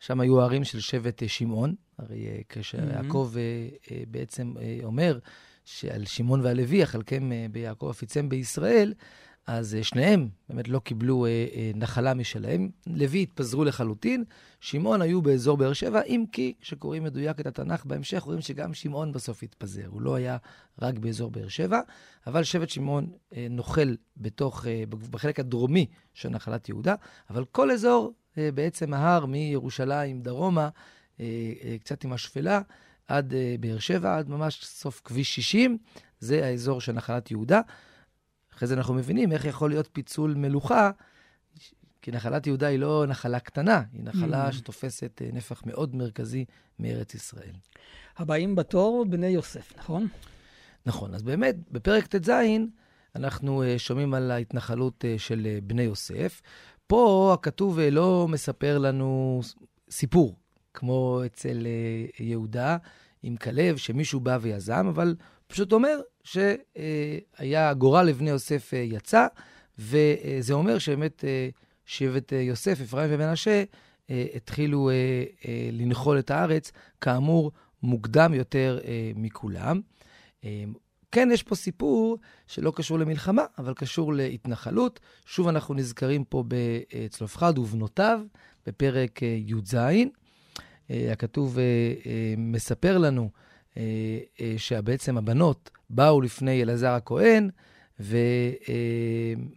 שם 0.01 0.21
היו 0.21 0.41
הערים 0.41 0.65
של 0.65 0.81
שבט 0.81 1.23
שמעון, 1.27 1.75
הרי 1.99 2.43
כשיעקב 2.49 3.35
mm-hmm. 3.35 3.93
בעצם 4.09 4.55
אומר 4.85 5.19
שעל 5.67 6.05
שמעון 6.05 6.41
ועל 6.41 6.57
לוי, 6.57 6.77
יחלקם 6.77 7.31
ביעקב 7.53 7.89
אפיצם 7.91 8.29
בישראל, 8.29 8.95
אז 9.47 9.75
אה, 9.75 9.85
שניהם 9.85 10.29
באמת 10.49 10.69
לא 10.69 10.79
קיבלו 10.79 11.27
אה, 11.27 11.31
אה, 11.31 11.71
נחלה 11.75 12.15
משלהם. 12.15 12.71
לוי 12.87 13.23
התפזרו 13.23 13.65
לחלוטין, 13.65 14.25
שמעון 14.61 15.03
היו 15.03 15.23
באזור 15.23 15.57
באר 15.57 15.73
שבע, 15.73 16.03
אם 16.03 16.25
כי 16.33 16.55
כשקוראים 16.61 17.05
מדויק 17.05 17.41
את 17.41 17.47
התנ"ך 17.47 17.85
בהמשך, 17.85 18.23
רואים 18.23 18.41
שגם 18.41 18.75
שמעון 18.75 19.13
בסוף 19.13 19.43
התפזר. 19.43 19.87
הוא 19.87 20.03
לא 20.03 20.15
היה 20.15 20.37
רק 20.83 20.99
באזור 20.99 21.31
באר 21.31 21.49
שבע, 21.49 21.81
אבל 22.27 22.45
שבט 22.45 22.69
שמעון 22.69 23.11
אה, 23.37 23.47
נוחל 23.51 23.97
בתוך, 24.17 24.67
אה, 24.67 24.85
בחלק 25.11 25.41
הדרומי 25.41 25.87
של 26.15 26.29
נחלת 26.29 26.69
יהודה, 26.69 26.95
אבל 27.31 27.45
כל 27.45 27.71
אזור, 27.71 28.13
אה, 28.39 28.53
בעצם 28.55 28.95
ההר 28.95 29.27
מירושלים 29.27 30.23
דרומה, 30.23 30.69
אה, 31.21 31.25
אה, 31.65 31.77
קצת 31.79 32.05
עם 32.05 32.13
השפלה, 32.13 32.61
עד 33.09 33.35
אה, 33.35 33.55
באר 33.61 33.79
שבע, 33.79 34.19
עד 34.19 34.29
ממש 34.29 34.65
סוף 34.65 35.01
כביש 35.05 35.35
60, 35.35 35.79
זה 36.21 36.47
האזור 36.47 36.81
של 36.81 36.93
נחלת 36.93 37.31
יהודה. 37.31 37.61
אחרי 38.55 38.69
זה 38.69 38.75
אנחנו 38.75 38.95
מבינים 38.95 39.33
איך 39.33 39.45
יכול 39.45 39.71
להיות 39.71 39.89
פיצול 39.93 40.35
מלוכה, 40.35 40.91
כי 42.03 42.11
נחלת 42.11 42.47
יהודה 42.47 42.67
היא 42.67 42.79
לא 42.79 43.05
נחלה 43.09 43.41
קטנה, 43.41 43.83
היא 43.93 44.03
נחלה 44.05 44.49
mm. 44.49 44.53
שתופסת 44.53 45.23
אה, 45.25 45.29
נפח 45.33 45.63
מאוד 45.67 45.97
מרכזי 45.97 46.45
מארץ 46.79 47.15
ישראל. 47.15 47.53
הבאים 48.17 48.55
בתור, 48.55 49.05
בני 49.09 49.27
יוסף, 49.27 49.73
נכון? 49.79 50.09
נכון. 50.87 51.15
אז 51.15 51.23
באמת, 51.23 51.57
בפרק 51.71 52.07
ט"ז 52.07 52.31
אנחנו 53.17 53.63
אה, 53.63 53.79
שומעים 53.79 54.15
על 54.15 54.31
ההתנחלות 54.31 55.05
אה, 55.05 55.15
של 55.19 55.59
בני 55.63 55.83
יוסף. 55.83 56.43
פה 56.87 57.31
הכתוב 57.35 57.79
לא 57.81 58.29
מספר 58.29 58.79
לנו 58.79 59.41
סיפור, 59.91 60.37
כמו 60.77 61.23
אצל 61.27 61.67
יהודה 62.19 62.77
עם 63.23 63.37
כלב, 63.37 63.77
שמישהו 63.77 64.21
בא 64.21 64.39
ויזם, 64.41 64.87
אבל 64.87 65.15
פשוט 65.47 65.73
אומר 65.73 66.01
שהיה 66.25 67.75
גורל 67.75 68.03
לבני 68.07 68.31
יוסף 68.31 68.75
אה, 68.75 68.79
יצא, 68.79 69.27
וזה 69.79 70.55
אומר 70.55 70.79
שבאמת 70.79 71.25
אה, 71.25 71.49
שבט 71.85 72.33
אה, 72.33 72.39
יוסף, 72.39 72.81
אפרים 72.81 73.11
ומנשה, 73.13 73.65
התחילו 74.35 74.91
לנחול 75.73 76.19
את 76.19 76.31
הארץ, 76.31 76.73
כאמור, 77.01 77.53
מוקדם 77.83 78.35
יותר 78.35 78.79
מכולם. 79.17 79.81
כן, 81.13 81.29
יש 81.33 81.43
פה 81.43 81.55
סיפור 81.55 82.19
שלא 82.47 82.73
קשור 82.77 82.99
למלחמה, 82.99 83.45
אבל 83.59 83.75
קשור 83.75 84.15
להתנחלות. 84.15 85.01
שוב, 85.27 85.49
אנחנו 85.49 85.75
נזכרים 85.75 86.25
פה 86.25 86.45
בצלופחד 86.49 87.59
ובנותיו, 87.59 88.21
בפרק 88.67 89.23
י"ז. 89.23 89.77
הכתוב 90.91 91.59
מספר 92.37 92.99
לנו 92.99 93.31
אה, 93.77 93.83
אה, 94.41 94.55
שבעצם 94.57 95.19
הבנות 95.19 95.71
באו 95.91 96.21
לפני 96.21 96.63
אלעזר 96.63 96.91
הכהן 96.91 97.51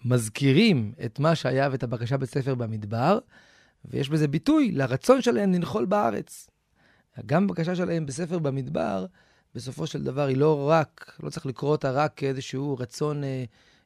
ומזכירים 0.04 0.94
את 1.06 1.20
מה 1.20 1.36
שהיה 1.36 1.70
ואת 1.72 1.84
הבקשה 1.84 2.18
בספר 2.18 2.56
במדבר, 2.56 3.20
ויש 3.86 4.10
בזה 4.10 4.28
ביטוי 4.28 4.72
לרצון 4.72 5.22
שלהם 5.22 5.54
לנחול 5.54 5.86
בארץ. 5.86 6.50
גם 7.26 7.44
הבקשה 7.44 7.76
שלהם 7.76 8.06
בספר 8.06 8.39
במדבר, 8.39 9.06
בסופו 9.56 9.88
של 9.88 10.04
דבר 10.04 10.26
היא 10.26 10.38
לא 10.38 10.70
רק, 10.70 11.18
לא 11.24 11.30
צריך 11.30 11.46
לקרוא 11.46 11.72
אותה 11.72 11.92
רק 11.92 12.13
כאיזשהו 12.15 12.78
רצון 12.80 13.24
אה, 13.24 13.44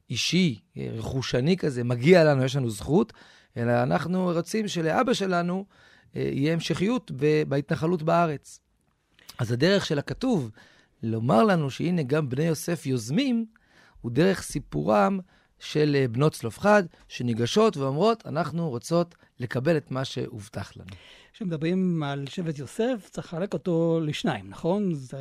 אישי, 0.09 0.59
רכושני 0.77 1.57
כזה, 1.57 1.83
מגיע 1.83 2.23
לנו, 2.23 2.43
יש 2.43 2.55
לנו 2.55 2.69
זכות, 2.69 3.13
אלא 3.57 3.83
אנחנו 3.83 4.31
רוצים 4.33 4.67
שלאבא 4.67 5.13
שלנו 5.13 5.65
יהיה 6.15 6.53
המשכיות 6.53 7.11
בהתנחלות 7.47 8.03
בארץ. 8.03 8.59
אז 9.39 9.51
הדרך 9.51 9.85
של 9.85 9.99
הכתוב 9.99 10.51
לומר 11.03 11.43
לנו 11.43 11.69
שהנה 11.69 12.03
גם 12.03 12.29
בני 12.29 12.43
יוסף 12.43 12.85
יוזמים, 12.85 13.45
הוא 14.01 14.11
דרך 14.11 14.41
סיפורם 14.41 15.19
של 15.59 15.95
אה, 15.99 16.07
בנות 16.07 16.33
צלופחד, 16.33 16.83
שניגשות 17.07 17.77
ואומרות, 17.77 18.27
אנחנו 18.27 18.69
רוצות 18.69 19.15
לקבל 19.39 19.77
את 19.77 19.91
מה 19.91 20.05
שהובטח 20.05 20.77
לנו. 20.77 20.89
כשמדברים 21.33 22.03
על 22.03 22.25
שבט 22.29 22.59
יוסף, 22.59 23.09
צריך 23.11 23.33
לחלק 23.33 23.53
אותו 23.53 23.99
לשניים, 24.03 24.49
נכון? 24.49 24.93
זה 24.93 25.17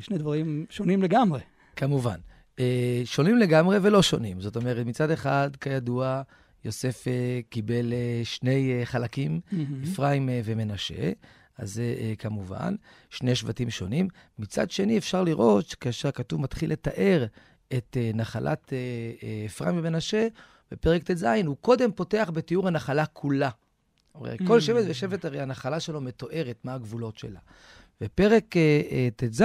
שני 0.00 0.18
דברים 0.18 0.66
שונים 0.70 1.02
לגמרי. 1.02 1.40
כמובן. 1.76 2.18
אה, 2.58 3.02
שונים 3.04 3.38
לגמרי 3.38 3.78
ולא 3.82 4.02
שונים. 4.02 4.40
זאת 4.40 4.56
אומרת, 4.56 4.86
מצד 4.86 5.10
אחד, 5.10 5.50
כידוע, 5.60 6.22
יוסף 6.64 7.08
אה, 7.08 7.40
קיבל 7.48 7.92
שני 8.24 8.80
חלקים, 8.84 9.40
mm-hmm. 9.50 9.88
אפרים 9.88 10.28
ומנשה. 10.44 11.12
אז 11.58 11.74
זה 11.74 11.94
אה, 11.98 12.12
כמובן 12.18 12.74
שני 13.10 13.36
שבטים 13.36 13.70
שונים. 13.70 14.08
מצד 14.38 14.70
שני, 14.70 14.98
אפשר 14.98 15.22
לראות 15.22 15.66
שכאשר 15.66 16.08
הכתוב 16.08 16.40
מתחיל 16.40 16.72
לתאר 16.72 17.26
את 17.72 17.96
אה, 18.00 18.10
נחלת 18.14 18.72
אה, 18.72 19.46
אפרים 19.46 19.78
ומנשה, 19.78 20.28
בפרק 20.70 21.02
ט"ז, 21.02 21.26
הוא 21.46 21.56
קודם 21.60 21.92
פותח 21.92 22.30
בתיאור 22.34 22.68
הנחלה 22.68 23.06
כולה. 23.06 23.50
הרי 24.14 24.36
כל. 24.46 24.60
שבט 24.60 24.84
ושבט, 24.88 25.24
הרי 25.24 25.40
הנחלה 25.40 25.80
שלו 25.80 26.00
מתוארת, 26.00 26.58
מה 26.64 26.74
הגבולות 26.74 27.18
שלה. 27.18 27.40
ופרק 28.00 28.54
ט"ז 29.16 29.42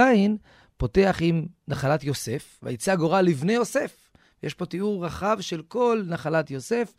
פותח 0.76 1.16
עם 1.20 1.46
נחלת 1.68 2.04
יוסף, 2.04 2.60
ויצא 2.62 2.92
הגורל 2.92 3.20
לבני 3.20 3.52
יוסף. 3.52 4.07
יש 4.42 4.54
פה 4.54 4.66
תיאור 4.66 5.06
רחב 5.06 5.36
של 5.40 5.62
כל 5.62 6.02
נחלת 6.06 6.50
יוסף 6.50 6.94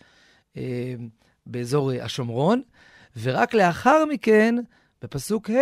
אה, 0.58 0.96
באזור 1.46 1.92
השומרון, 1.92 2.62
ורק 3.22 3.54
לאחר 3.54 4.06
מכן 4.06 4.56
בפסוק 5.02 5.50
ה', 5.50 5.54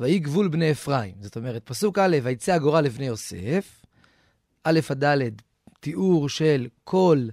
ויהי 0.00 0.18
גבול 0.18 0.48
בני 0.48 0.70
אפרים. 0.70 1.14
זאת 1.20 1.36
אומרת, 1.36 1.62
פסוק 1.64 1.98
א', 1.98 2.16
ויצא 2.22 2.52
הגורל 2.52 2.84
לבני 2.84 3.06
יוסף, 3.06 3.82
א' 4.64 4.80
עד 4.90 5.04
ד', 5.04 5.30
תיאור 5.80 6.28
של 6.28 6.66
כל 6.84 7.28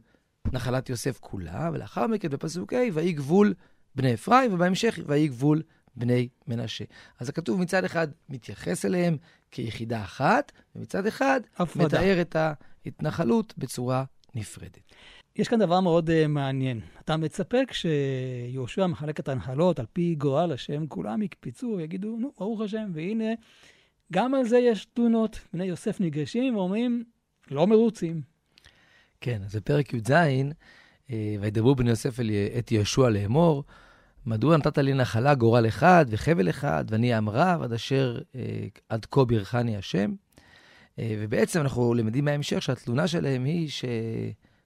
נחלת 0.52 0.90
יוסף 0.90 1.20
כולה, 1.20 1.70
ולאחר 1.74 2.08
מכן 2.08 2.30
בפסוק 2.30 2.74
ה', 2.74 2.78
ויהי 2.94 3.14
גבול 3.14 3.54
בני 3.96 4.14
אפרים, 4.14 4.54
ובהמשך 4.54 5.00
ויהי 5.08 5.28
גבול 5.28 5.62
בני 5.96 6.28
מנשה. 6.48 6.86
אז 7.20 7.30
הכתוב 7.30 7.62
מצד 7.62 7.84
אחד 7.84 8.08
מתייחס 8.30 8.86
אליהם 8.86 9.18
כיחידה 9.52 10.02
אחת, 10.02 10.52
ומצד 10.76 11.08
אחד 11.08 11.42
הפרדה. 11.58 11.86
מתאר 11.86 12.22
את 12.22 12.36
ההתנחלות 12.86 13.54
בצורה 13.58 14.04
נפרדת. 14.36 14.80
יש 15.36 15.48
כאן 15.48 15.60
דבר 15.60 15.80
מאוד 15.80 16.10
uh, 16.10 16.28
מעניין. 16.28 16.80
אתה 17.00 17.18
מצפה 17.18 17.58
כשיהושע 17.68 18.88
מחלק 18.88 19.20
את 19.20 19.30
הנחלות 19.30 19.80
על 19.80 19.86
פי 19.94 20.16
גורל 20.16 20.52
השם, 20.52 20.88
כולם 20.88 21.22
יקפצו 21.22 21.74
ויגידו, 21.78 22.18
נו, 22.20 22.32
ברוך 22.38 22.62
השם, 22.62 22.92
והנה, 22.94 23.34
גם 24.14 24.34
על 24.34 24.44
זה 24.44 24.58
יש 24.58 24.86
תלונות. 24.86 25.40
בני 25.54 25.66
יוסף 25.66 26.00
ניגשים 26.00 26.56
ואומרים, 26.56 27.04
לא 27.52 27.68
מרוצים. 27.68 28.22
כן, 29.22 29.42
אז 29.46 29.56
בפרק 29.56 29.94
י"ז, 29.94 30.12
אה, 30.12 31.36
וידברו 31.42 31.76
בני 31.76 31.90
יוסף 31.90 32.18
את 32.60 32.72
יהושע 32.72 33.10
לאמור, 33.10 33.64
מדוע 34.26 34.58
נתת 34.58 34.78
לי 34.78 34.94
נחלה 34.94 35.36
גורל 35.36 35.68
אחד 35.68 36.06
וחבל 36.10 36.50
אחד, 36.50 36.86
ואני 36.90 37.14
עם 37.14 37.30
רב 37.30 37.62
עד 37.62 37.74
אשר 37.74 38.20
אה, 38.36 38.68
עד 38.90 39.06
כה 39.06 39.26
בירכני 39.26 39.78
השם. 39.78 40.14
ובעצם 41.00 41.62
אנחנו 41.62 41.94
למדים 41.94 42.26
מההמשך 42.26 42.62
שהתלונה 42.62 43.08
שלהם 43.08 43.44
היא 43.44 43.70
ש... 43.70 43.86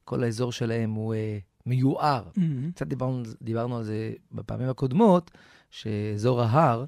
כל 0.05 0.23
האזור 0.23 0.51
שלהם 0.51 0.91
הוא 0.91 1.13
uh, 1.13 1.17
מיוער. 1.65 2.23
Mm-hmm. 2.29 2.71
קצת 2.75 2.88
דיברנו, 2.88 3.23
דיברנו 3.41 3.77
על 3.77 3.83
זה 3.83 4.13
בפעמים 4.31 4.69
הקודמות, 4.69 5.31
שאזור 5.71 6.41
ההר 6.41 6.85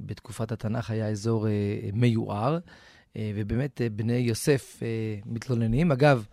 בתקופת 0.00 0.52
התנ"ך 0.52 0.90
היה 0.90 1.08
אזור 1.08 1.46
uh, 1.46 1.50
מיוער, 1.92 2.58
ובאמת 3.18 3.80
בני 3.92 4.12
יוסף 4.12 4.80
מתלוננים. 5.26 5.92
אגב, 5.92 6.26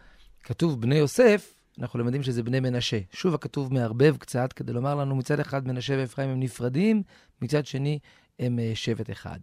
כתוב 0.43 0.81
בני 0.81 0.95
יוסף, 0.95 1.53
אנחנו 1.79 1.99
למדים 1.99 2.23
שזה 2.23 2.43
בני 2.43 2.59
מנשה. 2.59 2.99
שוב, 3.11 3.33
הכתוב 3.33 3.73
מערבב 3.73 4.17
קצת 4.17 4.53
כדי 4.53 4.73
לומר 4.73 4.95
לנו, 4.95 5.15
מצד 5.15 5.39
אחד 5.39 5.67
מנשה 5.67 5.95
ואפרים 5.97 6.29
הם 6.29 6.39
נפרדים, 6.39 7.03
מצד 7.41 7.65
שני 7.65 7.99
הם 8.39 8.59
שבט 8.73 9.09
אחד. 9.11 9.39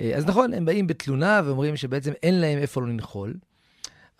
Uh, 0.00 0.02
אז 0.16 0.26
נכון, 0.26 0.54
הם 0.54 0.64
באים 0.64 0.86
בתלונה 0.86 1.40
ואומרים 1.44 1.76
שבעצם 1.76 2.12
אין 2.22 2.40
להם 2.40 2.58
איפה 2.58 2.80
לא 2.80 2.88
לנחול. 2.88 3.34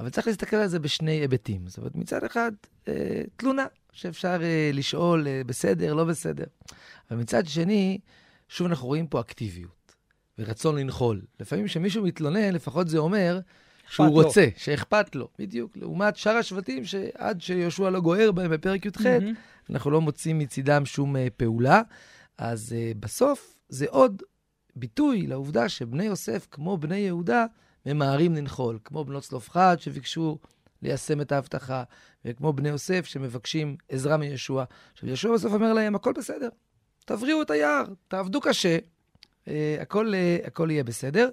אבל 0.01 0.11
צריך 0.11 0.27
להסתכל 0.27 0.57
על 0.57 0.69
זה 0.69 0.79
בשני 0.79 1.13
היבטים. 1.13 1.67
זאת 1.67 1.79
אומרת, 1.79 1.95
מצד 1.95 2.25
אחד, 2.25 2.53
אה, 2.89 3.23
תלונה, 3.37 3.67
שאפשר 3.93 4.43
אה, 4.43 4.71
לשאול 4.73 5.27
אה, 5.29 5.43
בסדר, 5.47 5.95
לא 5.95 6.05
בסדר. 6.05 6.45
אבל 7.11 7.19
מצד 7.19 7.47
שני, 7.47 7.99
שוב 8.49 8.67
אנחנו 8.67 8.87
רואים 8.87 9.07
פה 9.07 9.21
אקטיביות 9.21 9.95
ורצון 10.39 10.79
לנחול. 10.79 11.23
לפעמים 11.41 11.67
כשמישהו 11.67 12.03
מתלונן, 12.05 12.55
לפחות 12.55 12.89
זה 12.89 12.99
אומר 12.99 13.41
שהוא 13.89 14.07
לו. 14.07 14.13
רוצה, 14.13 14.47
שאכפת 14.57 15.17
לו, 15.17 15.29
בדיוק. 15.39 15.77
לעומת 15.77 16.17
שאר 16.17 16.37
השבטים, 16.37 16.85
שעד 16.85 17.41
שיהושע 17.41 17.91
לא 17.91 18.01
גוער 18.01 18.33
בהם 18.33 18.51
בפרק 18.51 18.87
י"ח, 18.87 19.01
mm-hmm. 19.01 19.71
אנחנו 19.71 19.91
לא 19.91 20.01
מוצאים 20.01 20.39
מצידם 20.39 20.87
שום 20.87 21.17
אה, 21.17 21.27
פעולה. 21.37 21.83
אז 22.39 22.73
אה, 22.77 22.93
בסוף 23.01 23.57
זה 23.69 23.87
עוד 23.89 24.23
ביטוי 24.77 25.27
לעובדה 25.27 25.69
שבני 25.69 26.05
יוסף, 26.05 26.47
כמו 26.51 26.77
בני 26.77 26.97
יהודה, 26.97 27.47
ממהרים 27.87 28.35
לנחול, 28.35 28.79
כמו 28.85 29.05
בנות 29.05 29.23
צלופחד 29.23 29.77
שביקשו 29.81 30.39
ליישם 30.83 31.21
את 31.21 31.33
ההבטחה, 31.33 31.83
וכמו 32.25 32.53
בני 32.53 32.69
יוסף 32.69 33.05
שמבקשים 33.05 33.77
עזרה 33.89 34.17
מישוע. 34.17 34.65
עכשיו, 34.93 35.09
ישוע 35.09 35.35
בסוף 35.35 35.53
אומר 35.53 35.73
להם, 35.73 35.95
הכל 35.95 36.13
בסדר, 36.13 36.49
תבריאו 37.05 37.43
את 37.43 37.51
היער, 37.51 37.85
תעבדו 38.09 38.41
קשה, 38.41 38.79
אה, 39.49 39.77
הכל, 39.81 40.15
אה, 40.15 40.39
הכל 40.47 40.71
יהיה 40.71 40.85
בסדר. 40.85 41.29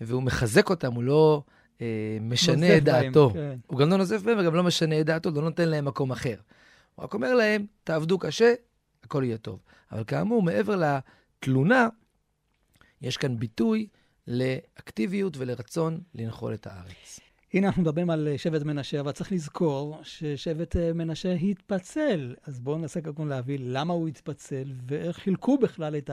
והוא 0.00 0.22
מחזק 0.22 0.70
אותם, 0.70 0.92
הוא 0.92 1.02
לא 1.02 1.42
אה, 1.80 2.18
משנה 2.20 2.76
את 2.76 2.84
דעתו. 2.84 3.30
כן. 3.34 3.58
הוא 3.66 3.78
גם 3.78 3.90
לא 3.90 3.96
נוזף 3.96 4.22
בהם 4.22 4.38
וגם 4.38 4.54
לא 4.54 4.62
משנה 4.62 5.00
את 5.00 5.06
דעתו, 5.06 5.30
לא 5.30 5.42
נותן 5.42 5.68
להם 5.68 5.84
מקום 5.84 6.12
אחר. 6.12 6.34
הוא 6.94 7.04
רק 7.04 7.14
אומר 7.14 7.34
להם, 7.34 7.66
תעבדו 7.84 8.18
קשה, 8.18 8.54
הכל 9.04 9.22
יהיה 9.24 9.38
טוב. 9.38 9.58
אבל 9.92 10.04
כאמור, 10.06 10.42
מעבר 10.42 10.76
לתלונה, 10.76 11.88
יש 13.02 13.16
כאן 13.16 13.38
ביטוי 13.38 13.86
לאקטיביות 14.26 15.36
ולרצון 15.36 16.00
לנחול 16.14 16.54
את 16.54 16.66
הארץ. 16.66 17.20
הנה 17.54 17.66
אנחנו 17.66 17.82
מדברים 17.82 18.10
על 18.10 18.28
אה, 18.28 18.38
שבט 18.38 18.62
מנשה, 18.62 19.00
אבל 19.00 19.12
צריך 19.12 19.32
לזכור 19.32 20.00
ששבט 20.02 20.76
אה, 20.76 20.92
מנשה 20.92 21.32
התפצל. 21.32 22.34
אז 22.44 22.60
בואו 22.60 22.78
ננסה 22.78 23.00
קודם 23.00 23.28
להבין 23.28 23.72
למה 23.72 23.94
הוא 23.94 24.08
התפצל 24.08 24.72
ואיך 24.86 25.16
חילקו 25.16 25.58
בכלל 25.58 25.96
את 25.96 26.10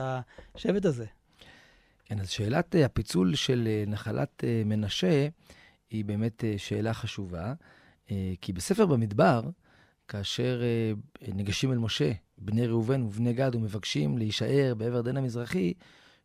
השבט 0.54 0.84
הזה. 0.84 1.06
כן, 2.04 2.20
אז 2.20 2.30
שאלת 2.30 2.76
אה, 2.76 2.84
הפיצול 2.84 3.34
של 3.34 3.68
נחלת 3.86 4.44
מנשה 4.64 5.28
היא 5.90 6.04
באמת 6.04 6.44
שאלה 6.56 6.94
חשובה, 6.94 7.54
כי 8.40 8.52
בספר 8.52 8.86
במדבר, 8.86 9.42
כאשר 10.08 10.62
ניגשים 11.34 11.72
אל 11.72 11.78
משה, 11.78 12.12
בני 12.38 12.66
ראובן 12.66 13.02
ובני 13.02 13.32
גד, 13.32 13.54
ומבקשים 13.54 14.18
להישאר 14.18 14.74
בעבר 14.76 15.00
דין 15.00 15.16
המזרחי, 15.16 15.72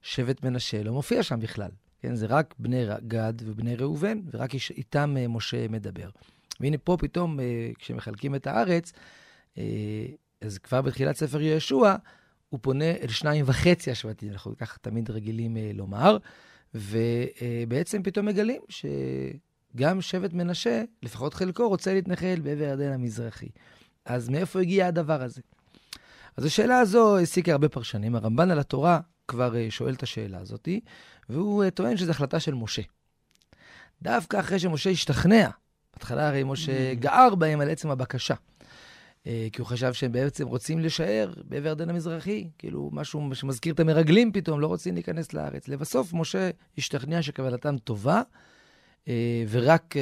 שבט 0.04 0.44
מנשה 0.44 0.84
לא 0.84 0.94
מופיע 0.94 1.24
שם 1.24 1.40
בכלל. 1.40 1.70
כן, 2.02 2.16
זה 2.16 2.26
רק 2.26 2.56
בני 2.60 2.86
גד 3.08 3.34
ובני 3.46 3.76
ראובן, 3.76 4.20
ורק 4.32 4.52
איתם 4.70 5.16
אה, 5.18 5.28
משה 5.28 5.68
מדבר. 5.68 6.10
והנה 6.60 6.78
פה 6.78 6.98
פתאום, 7.00 7.40
אה, 7.40 7.72
כשמחלקים 7.80 8.36
את 8.36 8.48
הארץ, 8.48 8.94
אה, 9.58 9.64
אז 10.42 10.58
כבר 10.58 10.82
בתחילת 10.82 11.16
ספר 11.16 11.42
יהושע, 11.42 11.96
הוא 12.50 12.60
פונה 12.64 12.92
אל 12.92 13.08
שניים 13.08 13.46
וחצי 13.48 13.92
השבטים, 13.92 14.32
אנחנו 14.32 14.58
ככה 14.58 14.78
תמיד 14.82 15.12
רגילים 15.12 15.58
לומר, 15.74 16.18
ובעצם 16.74 18.04
פתאום 18.04 18.26
מגלים 18.26 18.62
שגם 18.70 20.02
שבט 20.02 20.34
מנשה, 20.34 20.84
לפחות 21.04 21.34
חלקו, 21.34 21.70
רוצה 21.70 21.94
להתנחל 21.94 22.40
בעבר 22.44 22.66
הירדן 22.66 22.92
המזרחי. 22.92 23.50
אז 24.06 24.30
מאיפה 24.30 24.62
הגיע 24.62 24.88
הדבר 24.88 25.22
הזה? 25.22 25.42
אז 26.38 26.46
השאלה 26.46 26.80
הזו 26.80 27.18
העסיקה 27.18 27.52
הרבה 27.52 27.70
פרשנים. 27.70 28.16
הרמב"ן 28.16 28.52
על 28.52 28.60
התורה 28.60 29.00
כבר 29.28 29.56
אה, 29.56 29.68
שואל 29.70 29.94
את 29.94 30.04
השאלה 30.04 30.40
הזאת, 30.40 30.68
והוא 31.30 31.64
אה, 31.64 31.72
טוען 31.72 31.98
שזו 31.98 32.12
החלטה 32.12 32.40
של 32.40 32.54
משה. 32.54 32.82
דווקא 34.02 34.40
אחרי 34.40 34.60
שמשה 34.60 34.90
השתכנע, 34.90 35.50
בהתחלה 35.94 36.28
הרי 36.28 36.44
משה 36.44 36.94
גער 36.94 37.36
בהם 37.36 37.62
על 37.62 37.70
עצם 37.70 37.90
הבקשה. 37.90 38.34
אה, 39.28 39.48
כי 39.54 39.62
הוא 39.62 39.68
חשב 39.68 39.94
שהם 39.94 40.12
בעצם 40.12 40.48
רוצים 40.48 40.80
להישאר 40.80 41.34
בעבר 41.44 41.68
הירדן 41.68 41.90
המזרחי, 41.90 42.50
כאילו 42.58 42.90
משהו 42.94 43.30
שמזכיר 43.34 43.74
את 43.74 43.80
המרגלים 43.80 44.32
פתאום, 44.32 44.60
לא 44.60 44.68
רוצים 44.68 44.94
להיכנס 44.94 45.34
לארץ. 45.34 45.68
לבסוף 45.68 46.14
משה 46.14 46.50
השתכנע 46.78 47.22
שכוונתם 47.22 47.78
טובה, 47.78 48.22
ורק 49.50 49.96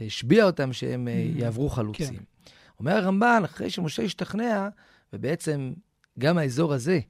השביע 0.00 0.44
אותם 0.44 0.72
שהם 0.72 1.08
Mm, 1.08 1.40
יעברו 1.40 1.68
חלוצים. 1.68 2.16
כן. 2.16 2.50
אומר 2.80 2.92
הרמב"ן, 2.92 3.42
אחרי 3.44 3.70
שמשה 3.70 4.02
השתכנע, 4.02 4.68
ובעצם 5.12 5.72
גם 6.18 6.38
האזור 6.38 6.74
הזה 6.74 7.00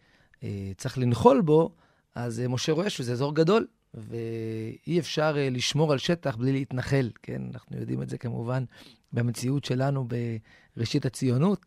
צריך 0.76 0.98
לנחול 0.98 1.40
בו, 1.40 1.74
אז 2.14 2.40
אה, 2.40 2.48
משה 2.48 2.72
רואה 2.72 2.90
שזה 2.90 3.12
אזור 3.12 3.34
גדול, 3.34 3.66
ואי 3.94 4.98
אפשר 4.98 5.34
אה, 5.36 5.50
לשמור 5.50 5.92
על 5.92 5.98
שטח 5.98 6.36
בלי 6.36 6.52
להתנחל, 6.52 7.10
כן? 7.22 7.42
אנחנו 7.52 7.76
יודעים 7.76 8.02
את 8.02 8.08
זה 8.08 8.18
כמובן 8.18 8.64
במציאות 9.12 9.64
שלנו 9.64 10.08
בראשית 10.76 11.06
הציונות. 11.06 11.66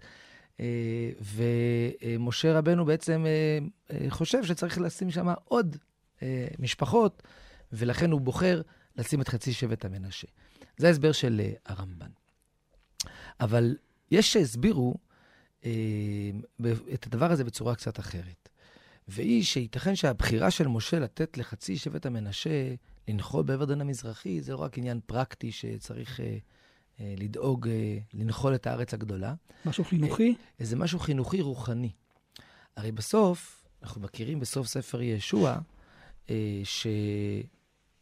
אה, 0.59 1.11
ומשה 1.21 2.57
רבנו 2.57 2.85
בעצם 2.85 3.25
אה, 3.25 3.59
אה, 3.91 4.09
חושב 4.09 4.43
שצריך 4.43 4.77
לשים 4.77 5.11
שם 5.11 5.27
עוד 5.43 5.77
אה, 6.21 6.47
משפחות, 6.59 7.23
ולכן 7.71 8.11
הוא 8.11 8.21
בוחר 8.21 8.61
לשים 8.95 9.21
את 9.21 9.27
חצי 9.27 9.53
שבט 9.53 9.85
המנשה. 9.85 10.27
זה 10.77 10.87
ההסבר 10.87 11.11
של 11.11 11.41
אה, 11.43 11.51
הרמב"ן. 11.65 12.09
אבל 13.39 13.75
יש 14.11 14.33
שהסבירו 14.33 14.95
אה, 15.65 15.71
את 16.93 17.07
הדבר 17.07 17.31
הזה 17.31 17.43
בצורה 17.43 17.75
קצת 17.75 17.99
אחרת. 17.99 18.49
והיא 19.07 19.43
שייתכן 19.43 19.95
שהבחירה 19.95 20.51
של 20.51 20.67
משה 20.67 20.99
לתת 20.99 21.37
לחצי 21.37 21.77
שבט 21.77 22.05
המנשה 22.05 22.75
לנחול 23.07 23.43
בעבר 23.43 23.65
דן 23.65 23.81
המזרחי, 23.81 24.41
זה 24.41 24.53
לא 24.53 24.57
רק 24.57 24.77
עניין 24.77 24.99
פרקטי 25.05 25.51
שצריך 25.51 26.19
אה, 26.19 26.37
אה, 26.99 27.13
לדאוג 27.17 27.67
אה, 27.67 27.97
לנחול 28.13 28.55
את 28.55 28.67
הארץ 28.67 28.93
הגדולה, 28.93 29.33
משהו 29.65 29.83
חינוכי? 29.83 30.35
איזה 30.59 30.75
משהו 30.75 30.99
חינוכי 30.99 31.41
רוחני. 31.41 31.91
הרי 32.77 32.91
בסוף, 32.91 33.67
אנחנו 33.83 34.01
מכירים 34.01 34.39
בסוף 34.39 34.67
ספר 34.67 35.01
ישוע, 35.01 35.57
אה, 36.29 36.61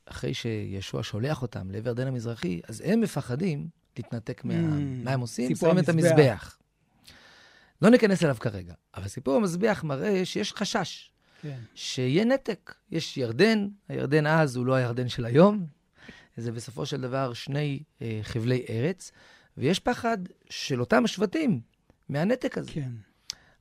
שאחרי 0.07 0.33
שישוע 0.33 1.03
שולח 1.03 1.41
אותם 1.41 1.71
לעבר 1.71 1.93
דן 1.93 2.07
המזרחי, 2.07 2.61
אז 2.67 2.81
הם 2.85 3.01
מפחדים 3.01 3.67
להתנתק 3.97 4.45
מהעם. 4.45 4.99
Mm, 5.01 5.05
מה 5.05 5.11
הם 5.11 5.19
עושים? 5.19 5.55
שמים 5.55 5.79
את 5.79 5.89
המזבח. 5.89 6.57
לא 7.85 7.91
ניכנס 7.91 8.23
אליו 8.23 8.35
כרגע, 8.39 8.73
אבל 8.95 9.07
סיפור 9.07 9.35
המזבח 9.35 9.81
מראה 9.83 10.25
שיש 10.25 10.53
חשש 10.53 11.11
כן. 11.41 11.59
שיהיה 11.75 12.25
נתק. 12.25 12.75
יש 12.91 13.17
ירדן, 13.17 13.67
הירדן 13.89 14.27
אז 14.27 14.55
הוא 14.55 14.65
לא 14.65 14.73
הירדן 14.73 15.09
של 15.09 15.25
היום, 15.25 15.65
זה 16.37 16.51
בסופו 16.51 16.85
של 16.85 17.01
דבר 17.01 17.33
שני 17.33 17.83
אה, 18.01 18.19
חבלי 18.23 18.65
ארץ, 18.69 19.11
ויש 19.57 19.79
פחד 19.79 20.17
של 20.49 20.79
אותם 20.79 21.05
השבטים 21.05 21.61
מהנתק 22.09 22.57
הזה. 22.57 22.71
כן. 22.71 22.91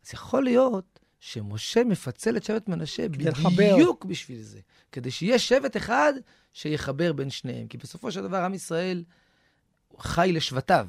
אז 0.07 0.15
יכול 0.15 0.45
להיות 0.45 1.01
שמשה 1.21 1.85
מפצל 1.85 2.37
את 2.37 2.45
שבט 2.45 2.69
מנשה 2.69 3.09
כדי 3.09 3.25
לחבר. 3.25 3.75
בדיוק 3.75 4.05
בשביל 4.05 4.43
זה, 4.43 4.61
כדי 4.93 5.11
שיהיה 5.11 5.39
שבט 5.39 5.77
אחד 5.77 6.13
שיחבר 6.53 7.13
בין 7.13 7.31
שניהם. 7.31 7.67
כי 7.67 7.79
בסופו 7.79 8.13
של 8.13 8.23
דבר 8.23 8.45
עם 8.45 8.55
ישראל 8.55 9.05
חי 9.99 10.31
לשבטיו, 10.33 10.89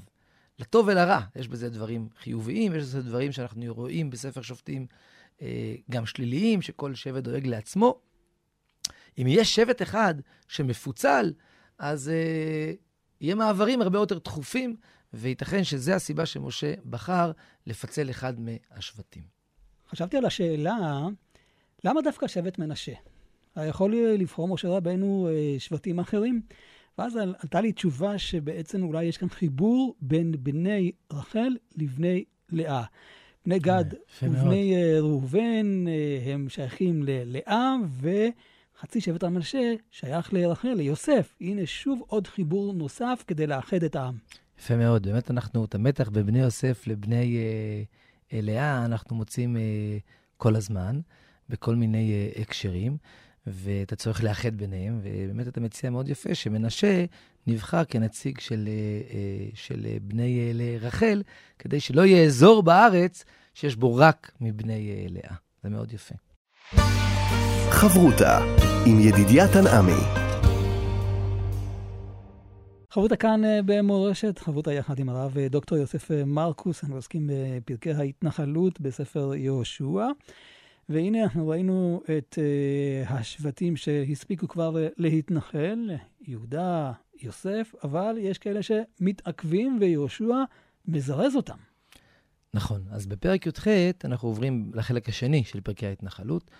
לטוב 0.59 0.87
ולרע. 0.87 1.19
יש 1.35 1.47
בזה 1.47 1.69
דברים 1.69 2.09
חיוביים, 2.23 2.75
יש 2.75 2.83
בזה 2.83 3.01
דברים 3.01 3.31
שאנחנו 3.31 3.73
רואים 3.73 4.09
בספר 4.09 4.41
שופטים 4.41 4.87
אה, 5.41 5.75
גם 5.91 6.05
שליליים, 6.05 6.61
שכל 6.61 6.95
שבט 6.95 7.23
דואג 7.23 7.47
לעצמו. 7.47 7.99
אם 9.17 9.27
יהיה 9.27 9.45
שבט 9.45 9.81
אחד 9.81 10.15
שמפוצל, 10.47 11.33
אז 11.79 12.09
אה, 12.09 12.73
יהיה 13.21 13.35
מעברים 13.35 13.81
הרבה 13.81 13.99
יותר 13.99 14.19
תכופים, 14.19 14.75
וייתכן 15.13 15.63
שזו 15.63 15.91
הסיבה 15.91 16.25
שמשה 16.25 16.73
בחר 16.89 17.31
לפצל 17.67 18.09
אחד 18.09 18.33
מהשבטים. 18.39 19.23
חשבתי 19.89 20.17
על 20.17 20.25
השאלה, 20.25 21.07
למה 21.83 22.01
דווקא 22.01 22.27
שבט 22.27 22.59
מנשה? 22.59 22.91
יכול 23.57 23.95
לבחור 23.95 24.47
משה 24.47 24.67
רבנו 24.67 25.29
אה, 25.31 25.55
שבטים 25.59 25.99
אחרים? 25.99 26.41
ואז 26.97 27.15
על- 27.15 27.35
עלתה 27.43 27.61
לי 27.61 27.71
תשובה 27.71 28.17
שבעצם 28.17 28.83
אולי 28.83 29.03
יש 29.05 29.17
כאן 29.17 29.29
חיבור 29.29 29.95
בין 30.01 30.35
בני 30.39 30.91
רחל 31.13 31.49
לבני 31.77 32.23
לאה. 32.51 32.83
בני 33.45 33.59
גד. 33.59 33.85
ובני 34.23 34.75
אה, 34.75 34.99
ראובן 34.99 35.85
אה, 35.87 36.33
הם 36.33 36.49
שייכים 36.49 37.03
ללאה, 37.03 37.75
וחצי 38.01 39.01
שבט 39.01 39.23
המנשה 39.23 39.73
שייך 39.91 40.33
לרחל, 40.33 40.73
ליוסף. 40.73 41.35
הנה 41.41 41.65
שוב 41.65 42.01
עוד 42.07 42.27
חיבור 42.27 42.73
נוסף 42.73 43.23
כדי 43.27 43.47
לאחד 43.47 43.83
את 43.83 43.95
העם. 43.95 44.15
יפה 44.59 44.75
מאוד. 44.77 45.07
באמת 45.07 45.31
אנחנו, 45.31 45.65
את 45.65 45.75
המתח 45.75 46.09
בין 46.09 46.25
בני 46.25 46.39
יוסף 46.39 46.87
לבני 46.87 47.37
אה, 47.37 47.83
אה, 48.33 48.41
לאה, 48.41 48.85
אנחנו 48.85 49.15
מוצאים 49.15 49.57
אה, 49.57 49.61
כל 50.37 50.55
הזמן, 50.55 50.99
בכל 51.49 51.75
מיני 51.75 52.11
אה, 52.13 52.41
הקשרים, 52.41 52.97
ואת 53.47 53.91
הצורך 53.91 54.23
לאחד 54.23 54.55
ביניהם, 54.55 54.99
ובאמת 55.03 55.47
אתה 55.47 55.61
מציע 55.61 55.89
מאוד 55.89 56.09
יפה 56.09 56.35
שמנשה 56.35 57.05
נבחר 57.47 57.83
כנציג 57.85 58.39
של, 58.39 58.67
אה, 58.67 58.73
אה, 59.13 59.47
של 59.53 59.85
בני 60.01 60.39
אה, 60.39 60.51
לרחל, 60.53 61.23
כדי 61.59 61.79
שלא 61.79 62.05
יהיה 62.05 62.25
אזור 62.25 62.63
בארץ 62.63 63.25
שיש 63.53 63.75
בו 63.75 63.95
רק 63.95 64.31
מבני 64.41 64.89
אה, 64.91 65.05
לאה. 65.09 65.35
זה 65.63 65.69
מאוד 65.69 65.93
יפה. 65.93 66.15
חברותה 67.69 68.39
עם 68.85 68.99
ידידיה 68.99 69.47
תנעמי. 69.53 70.25
חברותה 72.91 73.15
כאן 73.15 73.41
במורשת, 73.65 74.39
חברותה 74.39 74.73
יחד 74.73 74.99
עם 74.99 75.09
הרב 75.09 75.37
דוקטור 75.49 75.77
יוסף 75.77 76.11
מרקוס, 76.25 76.83
אנחנו 76.83 76.95
עוסקים 76.95 77.29
בפרקי 77.29 77.91
ההתנחלות 77.91 78.81
בספר 78.81 79.35
יהושע. 79.35 80.07
והנה 80.89 81.23
אנחנו 81.23 81.47
ראינו 81.47 82.01
את 82.17 82.37
uh, 82.37 83.11
השבטים 83.11 83.75
שהספיקו 83.75 84.47
כבר 84.47 84.75
uh, 84.75 84.93
להתנחל, 84.97 85.89
יהודה, 86.21 86.91
יוסף, 87.21 87.73
אבל 87.83 88.15
יש 88.19 88.37
כאלה 88.37 88.59
שמתעכבים 88.63 89.77
ויהושע 89.81 90.43
מזרז 90.87 91.35
אותם. 91.35 91.57
נכון. 92.53 92.81
אז 92.91 93.05
בפרק 93.05 93.45
י"ח 93.45 93.67
אנחנו 94.03 94.27
עוברים 94.27 94.71
לחלק 94.73 95.09
השני 95.09 95.43
של 95.43 95.61
פרקי 95.61 95.87
ההתנחלות, 95.87 96.51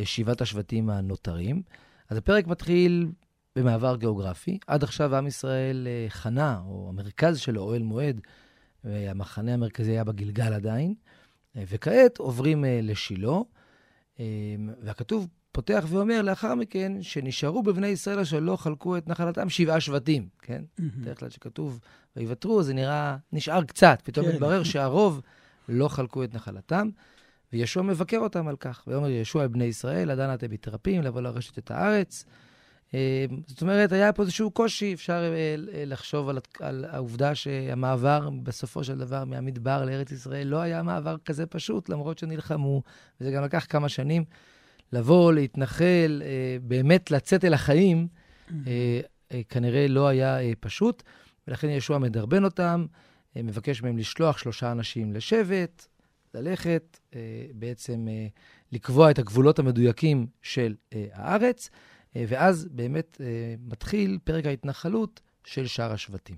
אה, 0.00 0.04
שבעת 0.04 0.40
השבטים 0.40 0.90
הנותרים. 0.90 1.62
אז 2.08 2.16
הפרק 2.16 2.46
מתחיל 2.46 3.08
במעבר 3.56 3.96
גיאוגרפי. 3.96 4.58
עד 4.66 4.82
עכשיו 4.82 5.16
עם 5.16 5.26
ישראל 5.26 5.86
אה, 5.90 6.06
חנה, 6.08 6.60
או 6.66 6.88
המרכז 6.88 7.38
שלו, 7.38 7.62
אוהל 7.62 7.82
מועד, 7.82 8.20
והמחנה 8.84 9.54
המרכזי 9.54 9.90
היה 9.90 10.04
בגלגל 10.04 10.52
עדיין, 10.52 10.94
אה, 11.56 11.62
וכעת 11.68 12.18
עוברים 12.18 12.64
אה, 12.64 12.80
לשילה, 12.82 13.28
אה, 13.28 13.42
והכתוב 14.82 15.28
פותח 15.52 15.84
ואומר 15.88 16.22
לאחר 16.22 16.54
מכן, 16.54 16.92
שנשארו 17.02 17.62
בבני 17.62 17.86
ישראל 17.86 18.18
אשר 18.18 18.40
לא 18.40 18.56
חלקו 18.56 18.96
את 18.96 19.08
נחלתם 19.08 19.48
שבעה 19.48 19.80
שבטים, 19.80 20.28
כן? 20.42 20.64
בדרך 20.78 21.18
כלל 21.18 21.28
כשכתוב 21.28 21.80
ויוותרו, 22.16 22.62
זה 22.62 22.74
נראה, 22.74 23.16
נשאר 23.32 23.64
קצת. 23.64 24.02
פתאום 24.04 24.26
כן. 24.26 24.32
מתברר 24.32 24.62
שהרוב 24.62 25.20
לא 25.68 25.88
חלקו 25.88 26.24
את 26.24 26.34
נחלתם, 26.34 26.88
וישוע 27.52 27.82
מבקר 27.82 28.18
אותם 28.18 28.48
על 28.48 28.56
כך. 28.56 28.84
ויאמר 28.86 29.10
ישוע 29.10 29.42
אל 29.42 29.48
בני 29.48 29.64
ישראל, 29.64 30.10
עדיין 30.10 30.34
אתם 30.34 30.50
מתרפים 30.50 31.02
לבוא 31.02 31.20
לרשת 31.20 31.58
את 31.58 31.70
הארץ. 31.70 32.24
אה, 32.94 33.24
זאת 33.46 33.62
אומרת, 33.62 33.92
היה 33.92 34.12
פה 34.12 34.22
איזשהו 34.22 34.50
קושי, 34.50 34.94
אפשר 34.94 35.32
אה, 35.34 35.54
לחשוב 35.86 36.28
על, 36.28 36.38
על 36.60 36.84
העובדה 36.88 37.34
שהמעבר 37.34 38.30
בסופו 38.42 38.84
של 38.84 38.98
דבר 38.98 39.24
מהמדבר 39.24 39.84
לארץ 39.84 40.12
ישראל 40.12 40.46
לא 40.46 40.60
היה 40.60 40.82
מעבר 40.82 41.16
כזה 41.24 41.46
פשוט, 41.46 41.88
למרות 41.88 42.18
שנלחמו, 42.18 42.82
וזה 43.20 43.30
גם 43.30 43.44
לקח 43.44 43.66
כמה 43.68 43.88
שנים. 43.88 44.24
לבוא, 44.92 45.32
להתנחל, 45.32 46.22
אה, 46.24 46.56
באמת 46.62 47.10
לצאת 47.10 47.44
אל 47.44 47.54
החיים, 47.54 48.08
אה, 48.66 49.00
אה, 49.32 49.40
כנראה 49.48 49.88
לא 49.88 50.08
היה 50.08 50.40
אה, 50.40 50.52
פשוט, 50.60 51.02
ולכן 51.48 51.68
ישוע 51.68 51.98
מדרבן 51.98 52.44
אותם, 52.44 52.86
אה, 53.36 53.42
מבקש 53.42 53.82
מהם 53.82 53.98
לשלוח 53.98 54.38
שלושה 54.38 54.72
אנשים 54.72 55.12
לשבט, 55.12 55.86
ללכת, 56.34 56.98
אה, 57.14 57.20
בעצם 57.54 58.08
אה, 58.08 58.26
לקבוע 58.72 59.10
את 59.10 59.18
הגבולות 59.18 59.58
המדויקים 59.58 60.26
של 60.42 60.74
אה, 60.94 61.06
הארץ, 61.12 61.70
אה, 61.72 61.93
ואז 62.16 62.68
באמת 62.70 63.18
אה, 63.20 63.54
מתחיל 63.66 64.18
פרק 64.24 64.46
ההתנחלות 64.46 65.20
של 65.44 65.66
שאר 65.66 65.92
השבטים. 65.92 66.36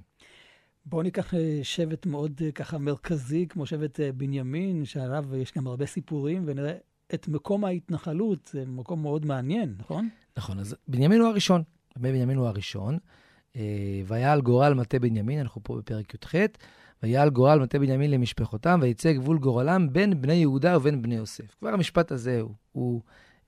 בואו 0.86 1.02
ניקח 1.02 1.34
אה, 1.34 1.60
שבט 1.62 2.06
מאוד 2.06 2.40
אה, 2.44 2.52
ככה 2.52 2.78
מרכזי, 2.78 3.46
כמו 3.48 3.66
שבט 3.66 4.00
אה, 4.00 4.12
בנימין, 4.12 4.84
שעליו 4.84 5.36
יש 5.36 5.52
גם 5.56 5.66
הרבה 5.66 5.86
סיפורים, 5.86 6.42
ונראה 6.46 6.72
את 7.14 7.28
מקום 7.28 7.64
ההתנחלות, 7.64 8.50
זה 8.52 8.64
מקום 8.66 9.02
מאוד 9.02 9.26
מעניין, 9.26 9.74
נכון? 9.78 10.08
נכון, 10.36 10.58
אז 10.58 10.76
בנימין 10.88 11.20
הוא 11.20 11.28
הראשון. 11.28 11.62
באמת 11.96 12.12
בנימין 12.14 12.36
הוא 12.36 12.46
הראשון. 12.46 12.98
אה, 13.56 13.62
והיה 14.06 14.32
על 14.32 14.40
גורל 14.40 14.74
מטה 14.74 14.98
בנימין, 14.98 15.40
אנחנו 15.40 15.60
פה 15.64 15.76
בפרק 15.76 16.14
י"ח, 16.14 16.34
והיה 17.02 17.22
על 17.22 17.30
גורל 17.30 17.58
מטה 17.58 17.78
בנימין 17.78 18.10
למשפחותם, 18.10 18.78
ויצא 18.82 19.12
גבול 19.12 19.38
גורלם 19.38 19.92
בין 19.92 20.22
בני 20.22 20.34
יהודה 20.34 20.76
ובין 20.76 21.02
בני 21.02 21.14
יוסף. 21.14 21.54
כבר 21.58 21.68
המשפט 21.68 22.12
הזה 22.12 22.40
הוא, 22.40 22.54
הוא 22.72 23.02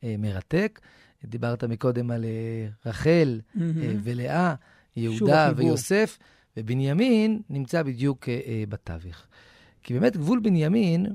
אה, 0.04 0.14
מרתק. 0.18 0.80
דיברת 1.24 1.64
מקודם 1.64 2.10
על 2.10 2.24
אה, 2.24 2.68
רחל 2.86 3.40
אה, 3.60 3.64
ולאה, 4.02 4.54
יהודה. 4.96 5.52
ויוסף, 5.56 6.18
ובנימין 6.56 7.40
נמצא 7.50 7.82
בדיוק 7.82 8.28
אה, 8.28 8.64
בתווך. 8.68 9.26
כי 9.82 9.94
באמת 9.94 10.16
גבול 10.16 10.40
בנימין 10.40 11.06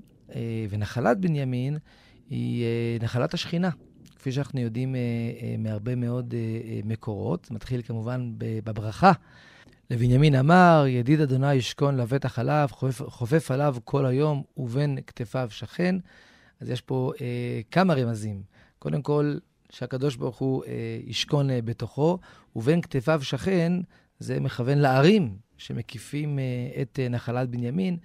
ונחלת 0.69 1.19
בנימין 1.19 1.77
היא 2.29 2.65
נחלת 3.01 3.33
השכינה. 3.33 3.69
כפי 4.15 4.31
שאנחנו 4.31 4.59
יודעים 4.59 4.95
מהרבה 5.59 5.95
מאוד 5.95 6.33
מקורות, 6.83 7.51
מתחיל 7.51 7.81
כמובן 7.81 8.31
בברכה. 8.37 9.11
לבנימין 9.89 10.35
אמר, 10.35 10.85
ידיד 10.87 11.21
אדוני 11.21 11.53
ישכון 11.53 11.97
לבטח 11.97 12.39
עליו, 12.39 12.67
חופף, 12.71 13.01
חופף 13.07 13.51
עליו 13.51 13.75
כל 13.83 14.05
היום 14.05 14.43
ובין 14.57 14.97
כתפיו 15.07 15.47
שכן. 15.51 15.95
אז 16.59 16.69
יש 16.69 16.81
פה 16.81 17.11
אה, 17.21 17.61
כמה 17.71 17.93
רמזים. 17.93 18.43
קודם 18.79 19.01
כל, 19.01 19.37
שהקדוש 19.73 20.15
ברוך 20.15 20.37
הוא 20.37 20.63
אה, 20.63 20.99
ישכון 21.05 21.49
אה, 21.49 21.61
בתוכו, 21.61 22.17
ובין 22.55 22.81
כתפיו 22.81 23.23
שכן, 23.23 23.73
זה 24.19 24.39
מכוון 24.39 24.77
לערים 24.77 25.37
שמקיפים 25.57 26.39
אה, 26.39 26.81
את 26.81 26.99
אה, 26.99 27.09
נחלת 27.09 27.49
בנימין 27.49 27.97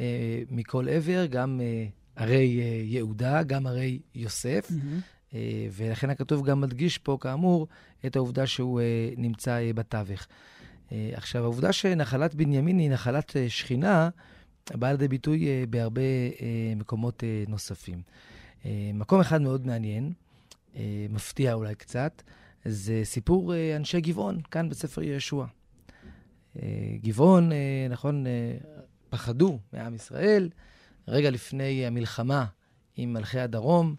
אה, 0.00 0.42
מכל 0.50 0.88
עבר, 0.88 1.26
גם 1.26 1.60
אה, 1.62 1.86
ערי 2.16 2.60
אה, 2.60 2.82
יהודה, 2.84 3.42
גם 3.42 3.66
ערי 3.66 3.98
יוסף. 4.14 4.70
אה, 5.34 5.66
ולכן 5.72 6.10
הכתוב 6.10 6.46
גם 6.46 6.60
מדגיש 6.60 6.98
פה, 6.98 7.16
כאמור, 7.20 7.68
את 8.06 8.16
העובדה 8.16 8.46
שהוא 8.46 8.80
אה, 8.80 9.10
נמצא 9.16 9.50
אה, 9.58 9.70
בתווך. 9.74 10.26
אה, 10.92 11.10
עכשיו, 11.14 11.42
העובדה 11.42 11.72
שנחלת 11.72 12.34
בנימין 12.34 12.78
היא 12.78 12.90
נחלת 12.90 13.36
אה, 13.36 13.50
שכינה, 13.50 14.08
באה 14.74 14.92
לידי 14.92 15.08
ביטוי 15.08 15.46
אה, 15.46 15.64
בהרבה 15.70 16.00
אה, 16.40 16.72
מקומות 16.76 17.24
אה, 17.24 17.44
נוספים. 17.48 18.02
אה, 18.64 18.90
מקום 18.94 19.20
אחד 19.20 19.42
מאוד 19.42 19.66
מעניין, 19.66 20.12
אה, 20.76 21.06
מפתיע 21.10 21.54
אולי 21.54 21.74
קצת, 21.74 22.22
זה 22.64 23.00
סיפור 23.04 23.54
אה, 23.54 23.76
אנשי 23.76 24.00
גבעון, 24.00 24.40
כאן 24.50 24.68
בספר 24.68 25.02
ישוע. 25.02 25.46
אה, 26.62 26.68
גבעון, 27.02 27.52
אה, 27.52 27.86
נכון, 27.90 28.26
אה, 28.26 28.56
פחדו 29.10 29.58
מעם 29.72 29.94
ישראל. 29.94 30.48
רגע 31.08 31.30
לפני 31.30 31.86
המלחמה 31.86 32.44
עם 32.96 33.12
מלכי 33.12 33.40
הדרום, 33.40 33.94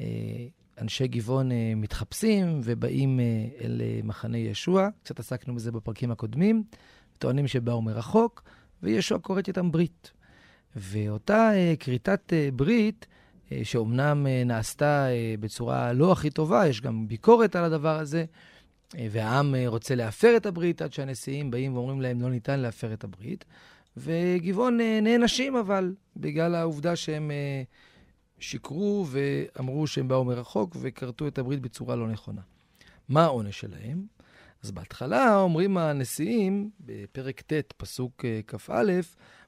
אה, 0.00 0.06
אנשי 0.80 1.08
גבעון 1.08 1.52
אה, 1.52 1.72
מתחפשים 1.76 2.60
ובאים 2.64 3.20
אה, 3.20 3.24
אל 3.64 3.82
אה, 3.84 4.00
מחנה 4.04 4.38
ישוע. 4.38 4.88
קצת 5.02 5.18
עסקנו 5.20 5.54
בזה 5.54 5.72
בפרקים 5.72 6.10
הקודמים. 6.10 6.64
טוענים 7.18 7.48
שבאו 7.48 7.82
מרחוק, 7.82 8.42
וישוע 8.82 9.18
כורת 9.18 9.48
איתם 9.48 9.72
ברית. 9.72 10.12
ואותה 10.76 11.50
אה, 11.54 11.74
כריתת 11.80 12.32
אה, 12.32 12.48
ברית, 12.52 13.06
שאומנם 13.62 14.26
אה, 14.26 14.42
נעשתה 14.44 15.06
אה, 15.08 15.34
בצורה 15.40 15.92
לא 15.92 16.12
הכי 16.12 16.30
טובה, 16.30 16.68
יש 16.68 16.80
גם 16.80 17.08
ביקורת 17.08 17.56
על 17.56 17.64
הדבר 17.64 17.98
הזה, 17.98 18.24
אה, 18.98 19.06
והעם 19.10 19.54
אה, 19.54 19.64
רוצה 19.66 19.94
להפר 19.94 20.36
את 20.36 20.46
הברית 20.46 20.82
עד 20.82 20.92
שהנשיאים 20.92 21.50
באים 21.50 21.74
ואומרים 21.74 22.00
להם 22.00 22.22
לא 22.22 22.30
ניתן 22.30 22.60
להפר 22.60 22.92
את 22.92 23.04
הברית. 23.04 23.44
וגבעון 23.96 24.80
אה, 24.80 24.98
נענשים 25.02 25.56
אבל, 25.56 25.94
בגלל 26.16 26.54
העובדה 26.54 26.96
שהם 26.96 27.30
אה, 27.30 27.62
שיקרו 28.38 29.06
ואמרו 29.08 29.86
שהם 29.86 30.08
באו 30.08 30.24
מרחוק 30.24 30.76
וכרתו 30.80 31.26
את 31.26 31.38
הברית 31.38 31.60
בצורה 31.60 31.96
לא 31.96 32.08
נכונה. 32.08 32.40
מה 33.08 33.24
העונש 33.24 33.60
שלהם? 33.60 34.06
אז 34.62 34.70
בהתחלה 34.70 35.36
אומרים 35.40 35.76
הנשיאים, 35.76 36.70
בפרק 36.80 37.40
ט', 37.40 37.72
פסוק 37.76 38.24
אה, 38.24 38.40
כ"א, 38.46 39.00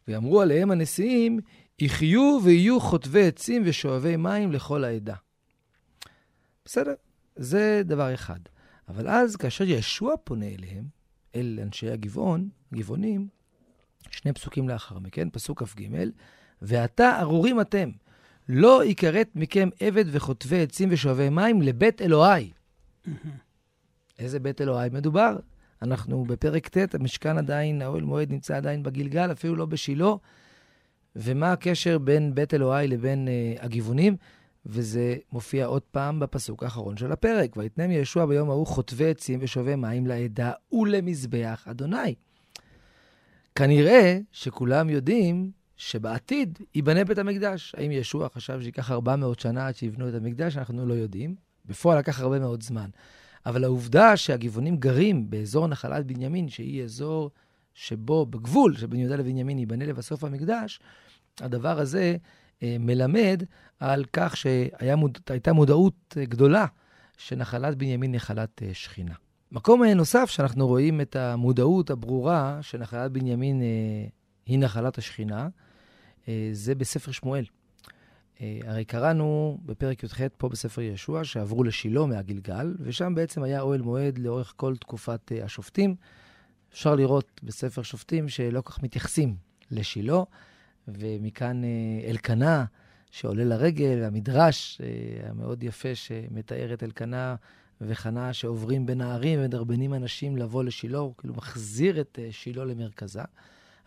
ואמרו 0.08 0.40
עליהם 0.40 0.70
הנשיאים, 0.70 1.40
יחיו 1.78 2.40
ויהיו 2.44 2.80
חוטבי 2.80 3.26
עצים 3.26 3.62
ושואבי 3.66 4.16
מים 4.16 4.52
לכל 4.52 4.84
העדה. 4.84 5.14
בסדר, 6.64 6.94
זה 7.36 7.82
דבר 7.84 8.14
אחד. 8.14 8.40
אבל 8.88 9.08
אז, 9.08 9.36
כאשר 9.36 9.64
ישוע 9.64 10.14
פונה 10.24 10.46
אליהם, 10.46 10.84
אל 11.34 11.58
אנשי 11.62 11.90
הגבעון, 11.90 12.48
גבעונים, 12.74 13.28
שני 14.10 14.32
פסוקים 14.32 14.68
לאחר 14.68 14.98
מכן, 14.98 15.28
פסוק 15.30 15.62
כ"ג, 15.62 15.88
ועתה 16.62 17.20
ארורים 17.20 17.60
אתם, 17.60 17.90
לא 18.48 18.84
יכרת 18.84 19.28
מכם 19.34 19.68
עבד 19.80 20.04
וחוטבי 20.08 20.62
עצים 20.62 20.88
ושואבי 20.92 21.28
מים 21.28 21.62
לבית 21.62 22.02
אלוהי. 22.02 22.50
איזה 24.18 24.40
בית 24.40 24.60
אלוהי 24.60 24.90
מדובר? 24.92 25.36
אנחנו 25.82 26.24
בפרק 26.24 26.68
ט', 26.68 26.94
המשכן 26.94 27.38
עדיין, 27.38 27.82
האוהל 27.82 28.02
מועד 28.02 28.30
נמצא 28.30 28.56
עדיין 28.56 28.82
בגלגל, 28.82 29.32
אפילו 29.32 29.56
לא 29.56 29.66
בשילה. 29.66 30.10
ומה 31.16 31.52
הקשר 31.52 31.98
בין 31.98 32.34
בית 32.34 32.54
אלוהי 32.54 32.88
לבין 32.88 33.28
uh, 33.28 33.64
הגבעונים? 33.64 34.16
וזה 34.66 35.16
מופיע 35.32 35.66
עוד 35.66 35.82
פעם 35.82 36.20
בפסוק 36.20 36.62
האחרון 36.62 36.96
של 36.96 37.12
הפרק. 37.12 37.56
ויתנם 37.56 37.90
ישוע 37.90 38.26
ביום 38.26 38.50
ההוא 38.50 38.66
חוטבי 38.66 39.10
עצים 39.10 39.38
ושואבי 39.42 39.74
מים 39.74 40.06
לעדה 40.06 40.52
ולמזבח 40.72 41.68
אדוני. 41.70 42.14
כנראה 43.54 44.18
שכולם 44.32 44.90
יודעים 44.90 45.50
שבעתיד 45.76 46.58
ייבנה 46.74 47.04
בית 47.04 47.18
המקדש. 47.18 47.74
האם 47.78 47.90
ישוע 47.90 48.28
חשב 48.28 48.58
שייקח 48.62 48.90
400 48.90 49.40
שנה 49.40 49.66
עד 49.66 49.76
שיבנו 49.76 50.08
את 50.08 50.14
המקדש? 50.14 50.56
אנחנו 50.56 50.86
לא 50.86 50.94
יודעים. 50.94 51.34
בפועל 51.66 51.98
לקח 51.98 52.20
הרבה 52.20 52.38
מאוד 52.38 52.62
זמן. 52.62 52.90
אבל 53.46 53.64
העובדה 53.64 54.16
שהגבעונים 54.16 54.76
גרים 54.76 55.30
באזור 55.30 55.66
נחלת 55.66 56.06
בנימין, 56.06 56.48
שהיא 56.48 56.82
אזור 56.82 57.30
שבו, 57.74 58.26
בגבול 58.26 58.76
שבין 58.76 59.00
יהודה 59.00 59.16
לבנימין 59.16 59.58
ייבנה 59.58 59.86
לבסוף 59.86 60.24
המקדש, 60.24 60.80
הדבר 61.40 61.78
הזה 61.80 62.16
אה, 62.62 62.76
מלמד 62.80 63.42
על 63.80 64.04
כך 64.12 64.36
שהייתה 64.36 65.52
מודעות 65.52 66.16
אה, 66.16 66.24
גדולה 66.24 66.66
שנחלת 67.18 67.76
בנימין 67.76 68.12
נחלת 68.12 68.62
אה, 68.62 68.70
שכינה. 68.72 69.14
מקום 69.52 69.84
נוסף 69.84 70.30
שאנחנו 70.30 70.66
רואים 70.66 71.00
את 71.00 71.16
המודעות 71.16 71.90
הברורה 71.90 72.58
שנחלת 72.62 73.12
בנימין 73.12 73.62
היא 74.46 74.58
נחלת 74.58 74.98
השכינה, 74.98 75.48
זה 76.52 76.74
בספר 76.74 77.12
שמואל. 77.12 77.44
הרי 78.40 78.84
קראנו 78.84 79.58
בפרק 79.64 80.04
י"ח 80.04 80.20
פה 80.36 80.48
בספר 80.48 80.80
ישוע 80.80 81.24
שעברו 81.24 81.64
לשילה 81.64 82.06
מהגלגל, 82.06 82.74
ושם 82.80 83.14
בעצם 83.14 83.42
היה 83.42 83.60
אוהל 83.60 83.82
מועד 83.82 84.18
לאורך 84.18 84.52
כל 84.56 84.76
תקופת 84.76 85.32
השופטים. 85.44 85.94
אפשר 86.72 86.94
לראות 86.94 87.40
בספר 87.42 87.82
שופטים 87.82 88.28
שלא 88.28 88.60
כך 88.60 88.82
מתייחסים 88.82 89.36
לשילה, 89.70 90.22
ומכאן 90.88 91.64
אה, 91.64 92.10
אלקנה 92.10 92.64
שעולה 93.10 93.44
לרגל, 93.44 93.98
והמדרש 94.02 94.80
אה, 94.82 95.28
המאוד 95.28 95.62
יפה 95.62 95.94
שמתאר 95.94 96.72
את 96.74 96.82
אלקנה 96.82 97.34
וחנה 97.80 98.32
שעוברים 98.32 98.86
בין 98.86 99.00
הערים 99.00 99.40
ומדרבנים 99.40 99.94
אנשים 99.94 100.36
לבוא 100.36 100.64
לשילה, 100.64 100.98
הוא 100.98 101.14
כאילו 101.18 101.34
מחזיר 101.34 102.00
את 102.00 102.18
אה, 102.22 102.28
שילה 102.30 102.64
למרכזה. 102.64 103.22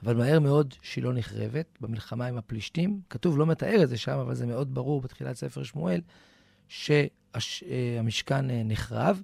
אבל 0.04 0.16
מהר 0.16 0.40
מאוד 0.40 0.74
שילה 0.82 1.12
נחרבת 1.12 1.78
במלחמה 1.82 2.26
עם 2.26 2.38
הפלישתים. 2.38 3.02
כתוב, 3.10 3.38
לא 3.38 3.46
מתאר 3.46 3.84
את 3.84 3.90
זה 3.90 3.98
שם, 3.98 4.18
אבל 4.18 4.36
זה 4.36 4.46
מאוד 4.46 4.74
ברור 4.74 5.02
בתחילת 5.02 5.36
ספר 5.36 5.64
שמואל, 5.64 6.02
שהמשכן 6.68 8.46
נחרב, 8.66 9.22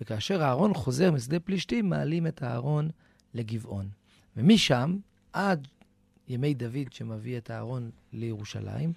וכאשר 0.00 0.42
הארון 0.42 0.74
חוזר 0.74 1.10
משדה 1.10 1.40
פלישתים, 1.40 1.88
מעלים 1.88 2.26
את 2.26 2.42
הארון 2.42 2.90
לגבעון. 3.34 3.88
ומשם, 4.36 4.96
עד 5.32 5.68
ימי 6.28 6.54
דוד 6.54 6.92
שמביא 6.92 7.38
את 7.38 7.50
הארון 7.50 7.90
לירושלים, 8.12 8.92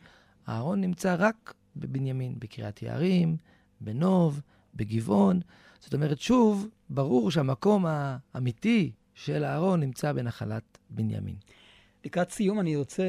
הארון 0.45 0.81
נמצא 0.81 1.15
רק 1.19 1.53
בבנימין, 1.75 2.35
בקריית 2.39 2.81
יערים, 2.81 3.37
בנוב, 3.81 4.41
בגבעון. 4.75 5.39
זאת 5.79 5.93
אומרת, 5.93 6.19
שוב, 6.19 6.67
ברור 6.89 7.31
שהמקום 7.31 7.85
האמיתי 7.87 8.91
של 9.13 9.43
הארון 9.43 9.79
נמצא 9.79 10.13
בנחלת 10.13 10.77
בנימין. 10.89 11.35
לקראת 12.05 12.31
סיום 12.31 12.59
אני 12.59 12.75
רוצה 12.75 13.03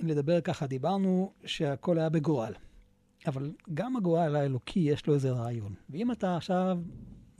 לדבר 0.00 0.40
ככה, 0.40 0.66
דיברנו 0.66 1.32
שהכל 1.44 1.98
היה 1.98 2.08
בגורל, 2.08 2.52
אבל 3.26 3.52
גם 3.74 3.96
הגורל 3.96 4.36
האלוקי 4.36 4.80
יש 4.80 5.06
לו 5.06 5.14
איזה 5.14 5.30
רעיון. 5.30 5.74
ואם 5.90 6.12
אתה 6.12 6.36
עכשיו 6.36 6.78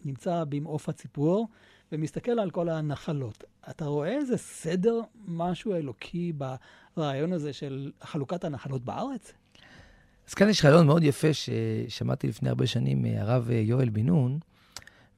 נמצא 0.04 0.44
במעוף 0.48 0.88
הציפור 0.88 1.48
ומסתכל 1.92 2.38
על 2.38 2.50
כל 2.50 2.68
הנחלות, 2.68 3.44
אתה 3.70 3.84
רואה 3.84 4.08
איזה 4.08 4.36
סדר, 4.36 5.00
משהו 5.28 5.74
אלוקי 5.74 6.32
ברעיון 6.96 7.32
הזה 7.32 7.52
של 7.52 7.92
חלוקת 8.02 8.44
הנחלות 8.44 8.84
בארץ? 8.84 9.32
אז 10.28 10.34
כאן 10.34 10.48
יש 10.48 10.64
רעיון 10.64 10.86
מאוד 10.86 11.02
יפה 11.02 11.28
ששמעתי 11.32 12.28
לפני 12.28 12.48
הרבה 12.48 12.66
שנים 12.66 13.02
מהרב 13.02 13.50
יואל 13.50 13.88
בן 13.88 14.06
נון, 14.06 14.38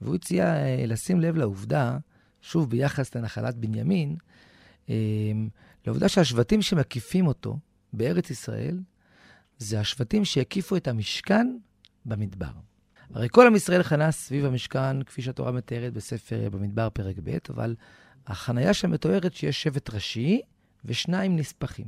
והוא 0.00 0.14
הציע 0.14 0.44
אה, 0.44 0.84
לשים 0.86 1.20
לב 1.20 1.36
לעובדה, 1.36 1.98
שוב 2.40 2.70
ביחס 2.70 3.14
לנחלת 3.14 3.54
בנימין, 3.54 4.16
אה, 4.90 4.94
לעובדה 5.86 6.08
שהשבטים 6.08 6.62
שמקיפים 6.62 7.26
אותו 7.26 7.58
בארץ 7.92 8.30
ישראל, 8.30 8.80
זה 9.58 9.80
השבטים 9.80 10.24
שהקיפו 10.24 10.76
את 10.76 10.88
המשכן 10.88 11.56
במדבר. 12.04 12.52
הרי 13.14 13.28
כל 13.30 13.46
עם 13.46 13.54
ישראל 13.54 13.82
חנה 13.82 14.10
סביב 14.10 14.44
המשכן, 14.44 15.02
כפי 15.02 15.22
שהתורה 15.22 15.52
מתארת 15.52 15.92
בספר 15.92 16.48
במדבר 16.50 16.90
פרק 16.90 17.16
ב', 17.24 17.38
אבל 17.50 17.74
החניה 18.26 18.74
שם 18.74 18.90
מתוארת 18.90 19.34
שיש 19.34 19.62
שבט 19.62 19.90
ראשי 19.90 20.40
ושניים 20.84 21.36
נספחים. 21.36 21.86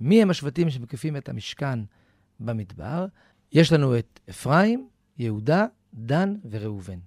מי 0.00 0.22
הם 0.22 0.30
השבטים 0.30 0.70
שמקיפים 0.70 1.16
את 1.16 1.28
המשכן 1.28 1.78
במדבר? 2.40 3.06
יש 3.52 3.72
לנו 3.72 3.98
את 3.98 4.20
אפרים, 4.30 4.88
יהודה, 5.18 5.66
דן 5.94 6.34
וראובן. 6.50 6.98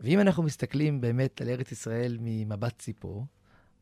ואם 0.00 0.20
אנחנו 0.20 0.42
מסתכלים 0.42 1.00
באמת 1.00 1.40
על 1.40 1.48
ארץ 1.48 1.72
ישראל 1.72 2.18
ממבט 2.20 2.78
ציפור, 2.78 3.26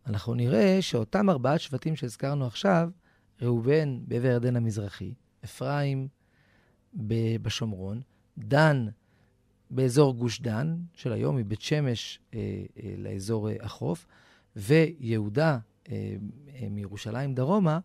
אנחנו 0.07 0.35
נראה 0.35 0.79
שאותם 0.81 1.31
ארבעת 1.31 1.61
שבטים 1.61 1.97
שהזכרנו 1.97 2.47
עכשיו, 2.47 2.91
ראובן 3.43 3.99
בעבר 4.07 4.29
ירדן 4.29 4.57
המזרחי, 4.57 5.15
אפרים 5.45 6.09
בשומרון, 7.43 8.01
דן 8.39 8.87
באזור 9.71 10.15
גוש 10.15 10.41
דן 10.41 10.77
של 10.95 11.13
היום, 11.13 11.37
מבית 11.37 11.61
שמש 11.61 12.21
אה, 12.35 12.39
אה, 12.83 12.95
לאזור 12.99 13.51
אה, 13.51 13.57
החוף, 13.61 14.07
ויהודה 14.57 15.59
מירושלים 16.71 17.35
דרומה, 17.35 17.79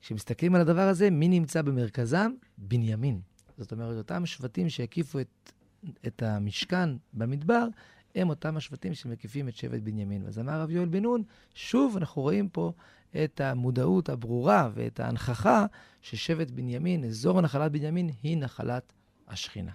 כשמסתכלים 0.00 0.54
על 0.54 0.60
הדבר 0.60 0.88
הזה, 0.88 1.10
מי 1.10 1.28
נמצא 1.28 1.62
במרכזם? 1.62 2.32
בנימין. 2.58 3.20
זאת 3.58 3.72
אומרת, 3.72 3.96
אותם 3.96 4.26
שבטים 4.26 4.68
שהקיפו 4.68 5.20
את, 5.20 5.52
את 6.06 6.22
המשכן 6.22 6.88
במדבר, 7.12 7.66
הם 8.14 8.28
אותם 8.28 8.56
השבטים 8.56 8.94
שמקיפים 8.94 9.48
את 9.48 9.56
שבט 9.56 9.80
בנימין. 9.80 10.26
אז 10.26 10.38
אמר 10.38 10.60
רב 10.60 10.70
יואל 10.70 10.88
בן 10.88 11.02
נון, 11.02 11.22
שוב 11.54 11.96
אנחנו 11.96 12.22
רואים 12.22 12.48
פה 12.48 12.72
את 13.24 13.40
המודעות 13.40 14.08
הברורה 14.08 14.70
ואת 14.74 15.00
ההנכחה 15.00 15.66
ששבט 16.00 16.50
בנימין, 16.50 17.04
אזור 17.04 17.40
נחלת 17.40 17.72
בנימין, 17.72 18.10
היא 18.22 18.36
נחלת 18.36 18.92
השכינה. 19.28 19.72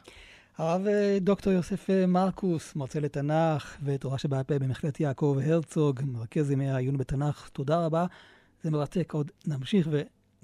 הרב 0.57 0.87
אה, 0.87 1.17
דוקטור 1.21 1.53
יוסף 1.53 1.89
אה, 1.89 2.05
מרקוס, 2.05 2.75
מרצה 2.75 2.99
לתנ"ך 2.99 3.77
ותורה 3.83 4.17
שבעל 4.17 4.43
פה 4.43 4.59
במכללת 4.59 4.99
יעקב 4.99 5.37
הרצוג, 5.43 5.99
מרכז 6.05 6.51
ימי 6.51 6.69
העיון 6.69 6.97
בתנ"ך, 6.97 7.49
תודה 7.53 7.85
רבה. 7.85 8.05
זה 8.63 8.71
מרתק, 8.71 9.13
עוד 9.13 9.31
נמשיך 9.47 9.89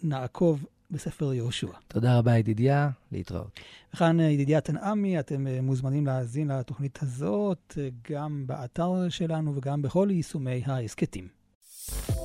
ונעקוב 0.04 0.66
בספר 0.92 1.34
יהושע. 1.34 1.68
תודה 1.88 2.18
רבה, 2.18 2.38
ידידיה, 2.38 2.90
להתראות. 3.12 3.60
וכאן 3.94 4.20
אה, 4.20 4.26
ידידיה 4.26 4.62
תנעמי, 4.62 5.20
אתם 5.20 5.66
מכוזמנים 5.66 6.06
להאזין 6.06 6.52
לתוכנית 6.52 7.00
הזאת, 7.02 7.78
גם 8.12 8.44
באתר 8.48 9.10
שלנו 9.10 9.56
וגם 9.56 9.82
בכל 9.82 10.08
יישומי 10.12 10.62
ההסכתים. 10.66 11.43